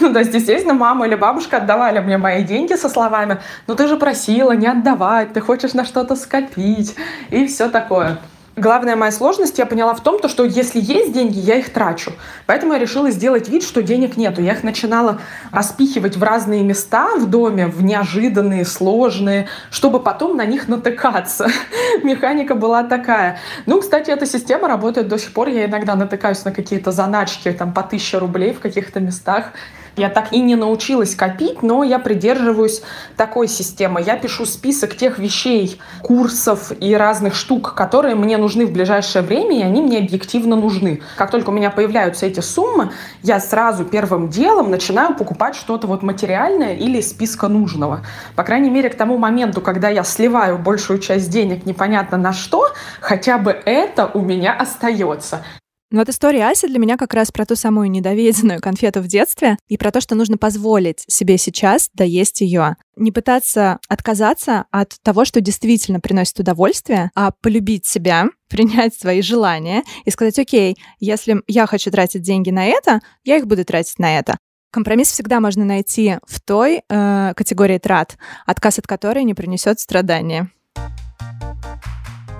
Ну, 0.00 0.12
то 0.12 0.20
есть, 0.20 0.34
естественно, 0.34 0.74
мама 0.74 1.06
или 1.06 1.14
бабушка 1.14 1.56
отдавали 1.56 1.98
мне 2.00 2.18
мои 2.18 2.44
деньги 2.44 2.74
со 2.74 2.88
словами 2.88 3.37
ну 3.66 3.74
ты 3.74 3.88
же 3.88 3.96
просила 3.96 4.52
не 4.52 4.66
отдавать, 4.66 5.32
ты 5.32 5.40
хочешь 5.40 5.74
на 5.74 5.84
что-то 5.84 6.16
скопить 6.16 6.94
и 7.30 7.46
все 7.46 7.68
такое. 7.68 8.18
Главная 8.58 8.96
моя 8.96 9.12
сложность 9.12 9.56
я 9.58 9.66
поняла 9.66 9.94
в 9.94 10.02
том, 10.02 10.18
то, 10.18 10.28
что 10.28 10.44
если 10.44 10.80
есть 10.80 11.12
деньги, 11.12 11.38
я 11.38 11.56
их 11.56 11.72
трачу. 11.72 12.12
Поэтому 12.46 12.72
я 12.72 12.80
решила 12.80 13.08
сделать 13.12 13.48
вид, 13.48 13.62
что 13.62 13.84
денег 13.84 14.16
нету. 14.16 14.42
Я 14.42 14.54
их 14.54 14.64
начинала 14.64 15.20
распихивать 15.52 16.16
в 16.16 16.22
разные 16.24 16.64
места 16.64 17.14
в 17.14 17.30
доме, 17.30 17.68
в 17.68 17.84
неожиданные, 17.84 18.64
сложные, 18.64 19.46
чтобы 19.70 20.00
потом 20.00 20.36
на 20.36 20.44
них 20.44 20.66
натыкаться. 20.66 21.46
Механика 22.02 22.56
была 22.56 22.82
такая. 22.82 23.38
Ну, 23.66 23.80
кстати, 23.80 24.10
эта 24.10 24.26
система 24.26 24.66
работает 24.66 25.06
до 25.06 25.18
сих 25.18 25.32
пор. 25.32 25.48
Я 25.48 25.66
иногда 25.66 25.94
натыкаюсь 25.94 26.44
на 26.44 26.50
какие-то 26.50 26.90
заначки 26.90 27.52
там 27.52 27.72
по 27.72 27.82
1000 27.82 28.18
рублей 28.18 28.52
в 28.52 28.58
каких-то 28.58 28.98
местах 28.98 29.52
Я 29.98 30.08
так 30.08 30.32
и 30.32 30.40
не 30.40 30.54
научилась 30.54 31.16
копить, 31.16 31.62
но 31.62 31.82
я 31.82 31.98
придерживаюсь 31.98 32.82
такой 33.16 33.48
системы. 33.48 34.00
Я 34.00 34.16
пишу 34.16 34.46
список 34.46 34.96
тех 34.96 35.18
вещей, 35.18 35.80
курсов 36.02 36.70
и 36.78 36.94
разных 36.94 37.34
штук, 37.34 37.74
которые 37.74 38.14
мне 38.14 38.36
нужны 38.36 38.64
в 38.64 38.72
ближайшее 38.72 39.22
время, 39.22 39.58
и 39.58 39.62
они 39.62 39.82
мне 39.82 39.98
объективно 39.98 40.54
нужны. 40.54 41.02
Как 41.16 41.32
только 41.32 41.50
у 41.50 41.52
меня 41.52 41.70
появляются 41.70 42.26
эти 42.26 42.38
суммы, 42.38 42.92
я 43.24 43.40
сразу 43.40 43.84
первым 43.84 44.28
делом 44.28 44.70
начинаю 44.70 45.16
покупать 45.16 45.56
что-то 45.56 45.88
вот 45.88 46.04
материальное 46.04 46.74
или 46.74 46.98
из 46.98 47.10
списка 47.10 47.48
нужного. 47.48 48.02
По 48.36 48.44
крайней 48.44 48.70
мере, 48.70 48.90
к 48.90 48.94
тому 48.94 49.18
моменту, 49.18 49.60
когда 49.60 49.88
я 49.88 50.04
сливаю 50.04 50.58
большую 50.58 51.00
часть 51.00 51.28
денег 51.28 51.66
непонятно 51.66 52.18
на 52.18 52.32
что, 52.32 52.68
хотя 53.00 53.38
бы 53.38 53.50
это 53.50 54.06
у 54.14 54.20
меня 54.20 54.52
остается. 54.52 55.42
Но 55.90 56.00
вот 56.00 56.10
история 56.10 56.46
Аси 56.46 56.68
для 56.68 56.78
меня 56.78 56.98
как 56.98 57.14
раз 57.14 57.30
про 57.32 57.46
ту 57.46 57.56
самую 57.56 57.90
недоведенную 57.90 58.60
конфету 58.60 59.00
в 59.00 59.06
детстве 59.06 59.56
и 59.68 59.78
про 59.78 59.90
то, 59.90 60.02
что 60.02 60.14
нужно 60.14 60.36
позволить 60.36 61.02
себе 61.08 61.38
сейчас 61.38 61.88
доесть 61.94 62.42
ее. 62.42 62.76
Не 62.96 63.10
пытаться 63.10 63.78
отказаться 63.88 64.66
от 64.70 64.96
того, 65.02 65.24
что 65.24 65.40
действительно 65.40 65.98
приносит 65.98 66.38
удовольствие, 66.40 67.10
а 67.14 67.30
полюбить 67.30 67.86
себя, 67.86 68.26
принять 68.50 68.94
свои 68.94 69.22
желания 69.22 69.82
и 70.04 70.10
сказать, 70.10 70.38
окей, 70.38 70.76
если 71.00 71.42
я 71.46 71.66
хочу 71.66 71.90
тратить 71.90 72.22
деньги 72.22 72.50
на 72.50 72.66
это, 72.66 73.00
я 73.24 73.38
их 73.38 73.46
буду 73.46 73.64
тратить 73.64 73.98
на 73.98 74.18
это. 74.18 74.36
Компромисс 74.70 75.10
всегда 75.10 75.40
можно 75.40 75.64
найти 75.64 76.18
в 76.26 76.42
той 76.42 76.82
э, 76.86 77.32
категории 77.34 77.78
трат, 77.78 78.18
отказ 78.44 78.78
от 78.78 78.86
которой 78.86 79.24
не 79.24 79.32
принесет 79.32 79.80
страдания. 79.80 80.50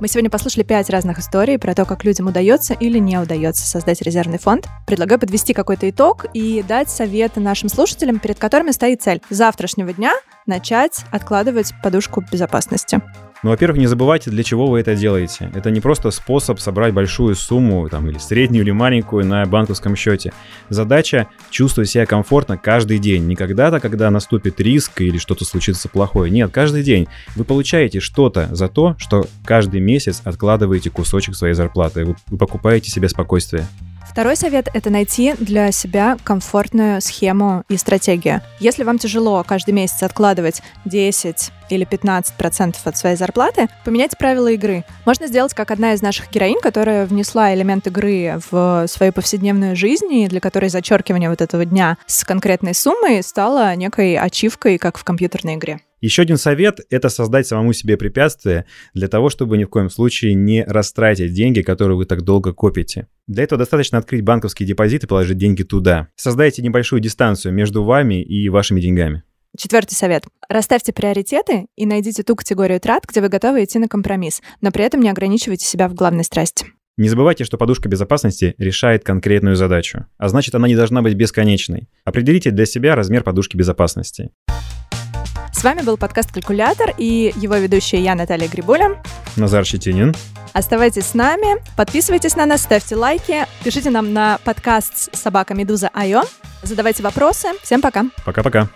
Мы 0.01 0.07
сегодня 0.07 0.31
послушали 0.31 0.63
пять 0.63 0.91
разных 0.91 1.19
историй 1.19 1.59
про 1.59 1.75
то, 1.75 1.85
как 1.85 2.05
людям 2.05 2.29
удается 2.29 2.73
или 2.73 2.99
не 2.99 3.19
удается 3.19 3.67
создать 3.67 4.01
резервный 4.01 4.39
фонд. 4.39 4.69
Предлагаю 4.87 5.19
подвести 5.19 5.53
какой-то 5.53 5.91
итог 5.91 6.27
и 6.35 6.63
дать 6.63 6.89
советы 6.89 7.41
нашим 7.41 7.69
слушателям, 7.69 8.21
перед 8.21 8.39
которыми 8.39 8.71
стоит 8.71 9.03
цель 9.03 9.21
завтрашнего 9.29 9.93
дня 9.93 10.15
начать 10.47 11.05
откладывать 11.11 11.73
подушку 11.83 12.25
безопасности. 12.31 13.01
Ну, 13.44 13.51
во-первых, 13.51 13.79
не 13.79 13.87
забывайте, 13.87 14.31
для 14.31 14.42
чего 14.42 14.66
вы 14.66 14.81
это 14.81 14.96
делаете. 14.96 15.51
Это 15.55 15.70
не 15.70 15.81
просто 15.81 16.11
способ 16.11 16.59
собрать 16.59 16.92
большую 16.92 17.37
сумму, 17.37 17.88
там, 17.88 18.09
или 18.09 18.18
среднюю, 18.18 18.64
или 18.64 18.72
маленькую 18.72 19.24
на 19.24 19.44
банковском 19.46 19.94
счете. 19.94 20.33
Задача— 20.70 21.29
чувствовать 21.51 21.88
себя 21.88 22.05
комфортно 22.05 22.59
каждый 22.59 22.98
день. 22.98 23.27
Не 23.27 23.37
когда-то, 23.37 23.79
когда 23.79 24.11
наступит 24.11 24.61
риск 24.61 25.01
или 25.01 25.18
что-то 25.18 25.44
случится 25.44 25.88
плохое. 25.88 26.33
Нет, 26.33 26.51
каждый 26.51 26.83
день. 26.83 27.07
Вы 27.37 27.44
получаете 27.44 28.01
что-то 28.01 28.48
за 28.51 28.68
то, 28.68 28.96
что 28.98 29.27
каждый 29.44 29.81
месяц 29.81 30.20
откладываете 30.24 30.90
кусочек 30.90 31.37
своей 31.37 31.55
зарплаты. 31.55 32.05
Вы, 32.05 32.38
покупаете 32.38 32.90
себе 32.90 33.09
спокойствие. 33.09 33.66
Второй 34.11 34.35
совет— 34.35 34.68
это 34.74 34.90
найти 34.90 35.35
для 35.38 35.70
себя 35.70 36.16
комфортную 36.24 37.01
схему 37.01 37.62
и 37.68 37.77
стратегию. 37.77 38.40
Если 38.59 38.83
вам 38.83 38.98
тяжело 38.98 39.44
каждый 39.46 39.74
месяц 39.74 40.03
откладывать 40.03 40.62
10 40.87 41.53
или 41.70 41.87
15% 41.87 42.76
от 42.85 42.96
своей 42.96 43.16
зарплаты, 43.16 43.68
поменяйте 43.85 44.16
правила 44.18 44.48
игры. 44.48 44.85
Можно 45.04 45.26
сделать 45.26 45.54
как 45.54 45.70
одна 45.70 45.94
из 45.94 46.02
наших 46.02 46.31
героинь, 46.31 46.61
которая 46.61 47.07
внесла 47.07 47.54
элемент 47.54 47.87
игры 47.87 48.40
в 48.50 48.87
свою 48.88 49.12
повседневную 49.12 49.76
жизнь, 49.76 50.12
и 50.12 50.28
для 50.28 50.40
которой 50.40 50.70
зачеркивание 50.70 51.31
вот 51.31 51.40
этого 51.40 51.64
дня 51.64 51.98
с 52.07 52.24
конкретной 52.24 52.74
суммой 52.74 53.22
стало 53.22 53.74
некой 53.74 54.16
ачивкой, 54.16 54.78
как 54.78 54.98
в 54.98 55.04
компьютерной 55.04 55.54
игре. 55.54 55.81
Еще 56.00 56.22
один 56.22 56.37
совет— 56.37 56.81
это 56.90 57.09
создать 57.09 57.48
самому 57.48 57.72
себе 57.72 57.96
препятствие 57.96 58.66
для 58.94 59.09
того, 59.09 59.31
чтобы 59.31 59.59
ни 59.59 59.64
в 59.64 59.68
коем 59.68 59.90
случае 59.90 60.35
не 60.35 60.62
растратить 60.64 61.33
деньги, 61.33 61.62
которые 61.62 61.96
вы 61.96 62.04
так 62.04 62.22
долго 62.22 62.52
копите. 62.52 63.09
Для 63.26 63.42
этого 63.42 63.59
достаточно 63.59 63.98
открыть 63.98 64.22
банковский 64.22 64.64
депозит 64.64 65.04
и 65.04 65.07
положить 65.09 65.38
деньги 65.38 65.64
туда. 65.64 66.09
Создайте 66.14 66.62
небольшую 66.62 67.00
дистанцию 67.00 67.52
между 67.52 67.83
вами 67.83 68.22
и 68.22 68.48
вашими 68.48 68.81
деньгами. 68.81 69.24
Четвертый 69.59 69.94
совет. 69.94 70.25
Расставьте 70.49 70.92
приоритеты 70.92 71.66
и 71.75 71.85
найдите 71.85 72.23
ту 72.23 72.37
категорию 72.37 72.79
трат, 72.79 73.05
где 73.09 73.21
вы 73.21 73.29
готовы 73.29 73.64
идти 73.64 73.81
на 73.81 73.88
компромисс, 73.88 74.40
но 74.61 74.71
при 74.71 74.85
этом 74.85 75.01
не 75.01 75.11
ограничивайте 75.11 75.66
себя 75.66 75.88
в 75.88 75.94
главной 75.94 76.23
страсти. 76.23 76.66
Не 76.97 77.09
забывайте, 77.09 77.42
что 77.42 77.59
подушка 77.59 77.88
безопасности 77.88 78.55
решает 78.57 79.03
конкретную 79.03 79.57
задачу, 79.57 80.07
а 80.16 80.29
значит 80.29 80.55
она 80.55 80.68
не 80.68 80.77
должна 80.77 81.03
быть 81.03 81.14
бесконечной. 81.14 81.88
Определите 82.05 82.53
для 82.53 82.66
себя 82.66 82.94
размер 82.94 83.25
подушки 83.25 83.57
безопасности. 83.57 84.31
С 85.53 85.64
вами 85.64 85.83
был 85.83 85.97
подкаст 85.97 86.31
«Калькулятор» 86.31 86.94
и 86.97 87.33
его 87.35 87.57
ведущая 87.57 88.01
я, 88.01 88.14
Наталья 88.14 88.47
Грибуля. 88.47 89.03
Назар 89.35 89.64
Щетинин. 89.64 90.14
Оставайтесь 90.53 91.07
с 91.07 91.14
нами, 91.14 91.61
подписывайтесь 91.77 92.37
на 92.37 92.47
нас, 92.47 92.62
ставьте 92.62 92.94
лайки, 92.94 93.44
пишите 93.64 93.90
нам 93.90 94.12
на 94.12 94.38
подкаст 94.44 95.12
собака 95.16 95.55
Медуза 95.55 95.90
Айо, 95.94 96.23
задавайте 96.62 97.03
вопросы. 97.03 97.49
Всем 97.64 97.81
пока. 97.81 98.07
Пока-пока. 98.25 98.68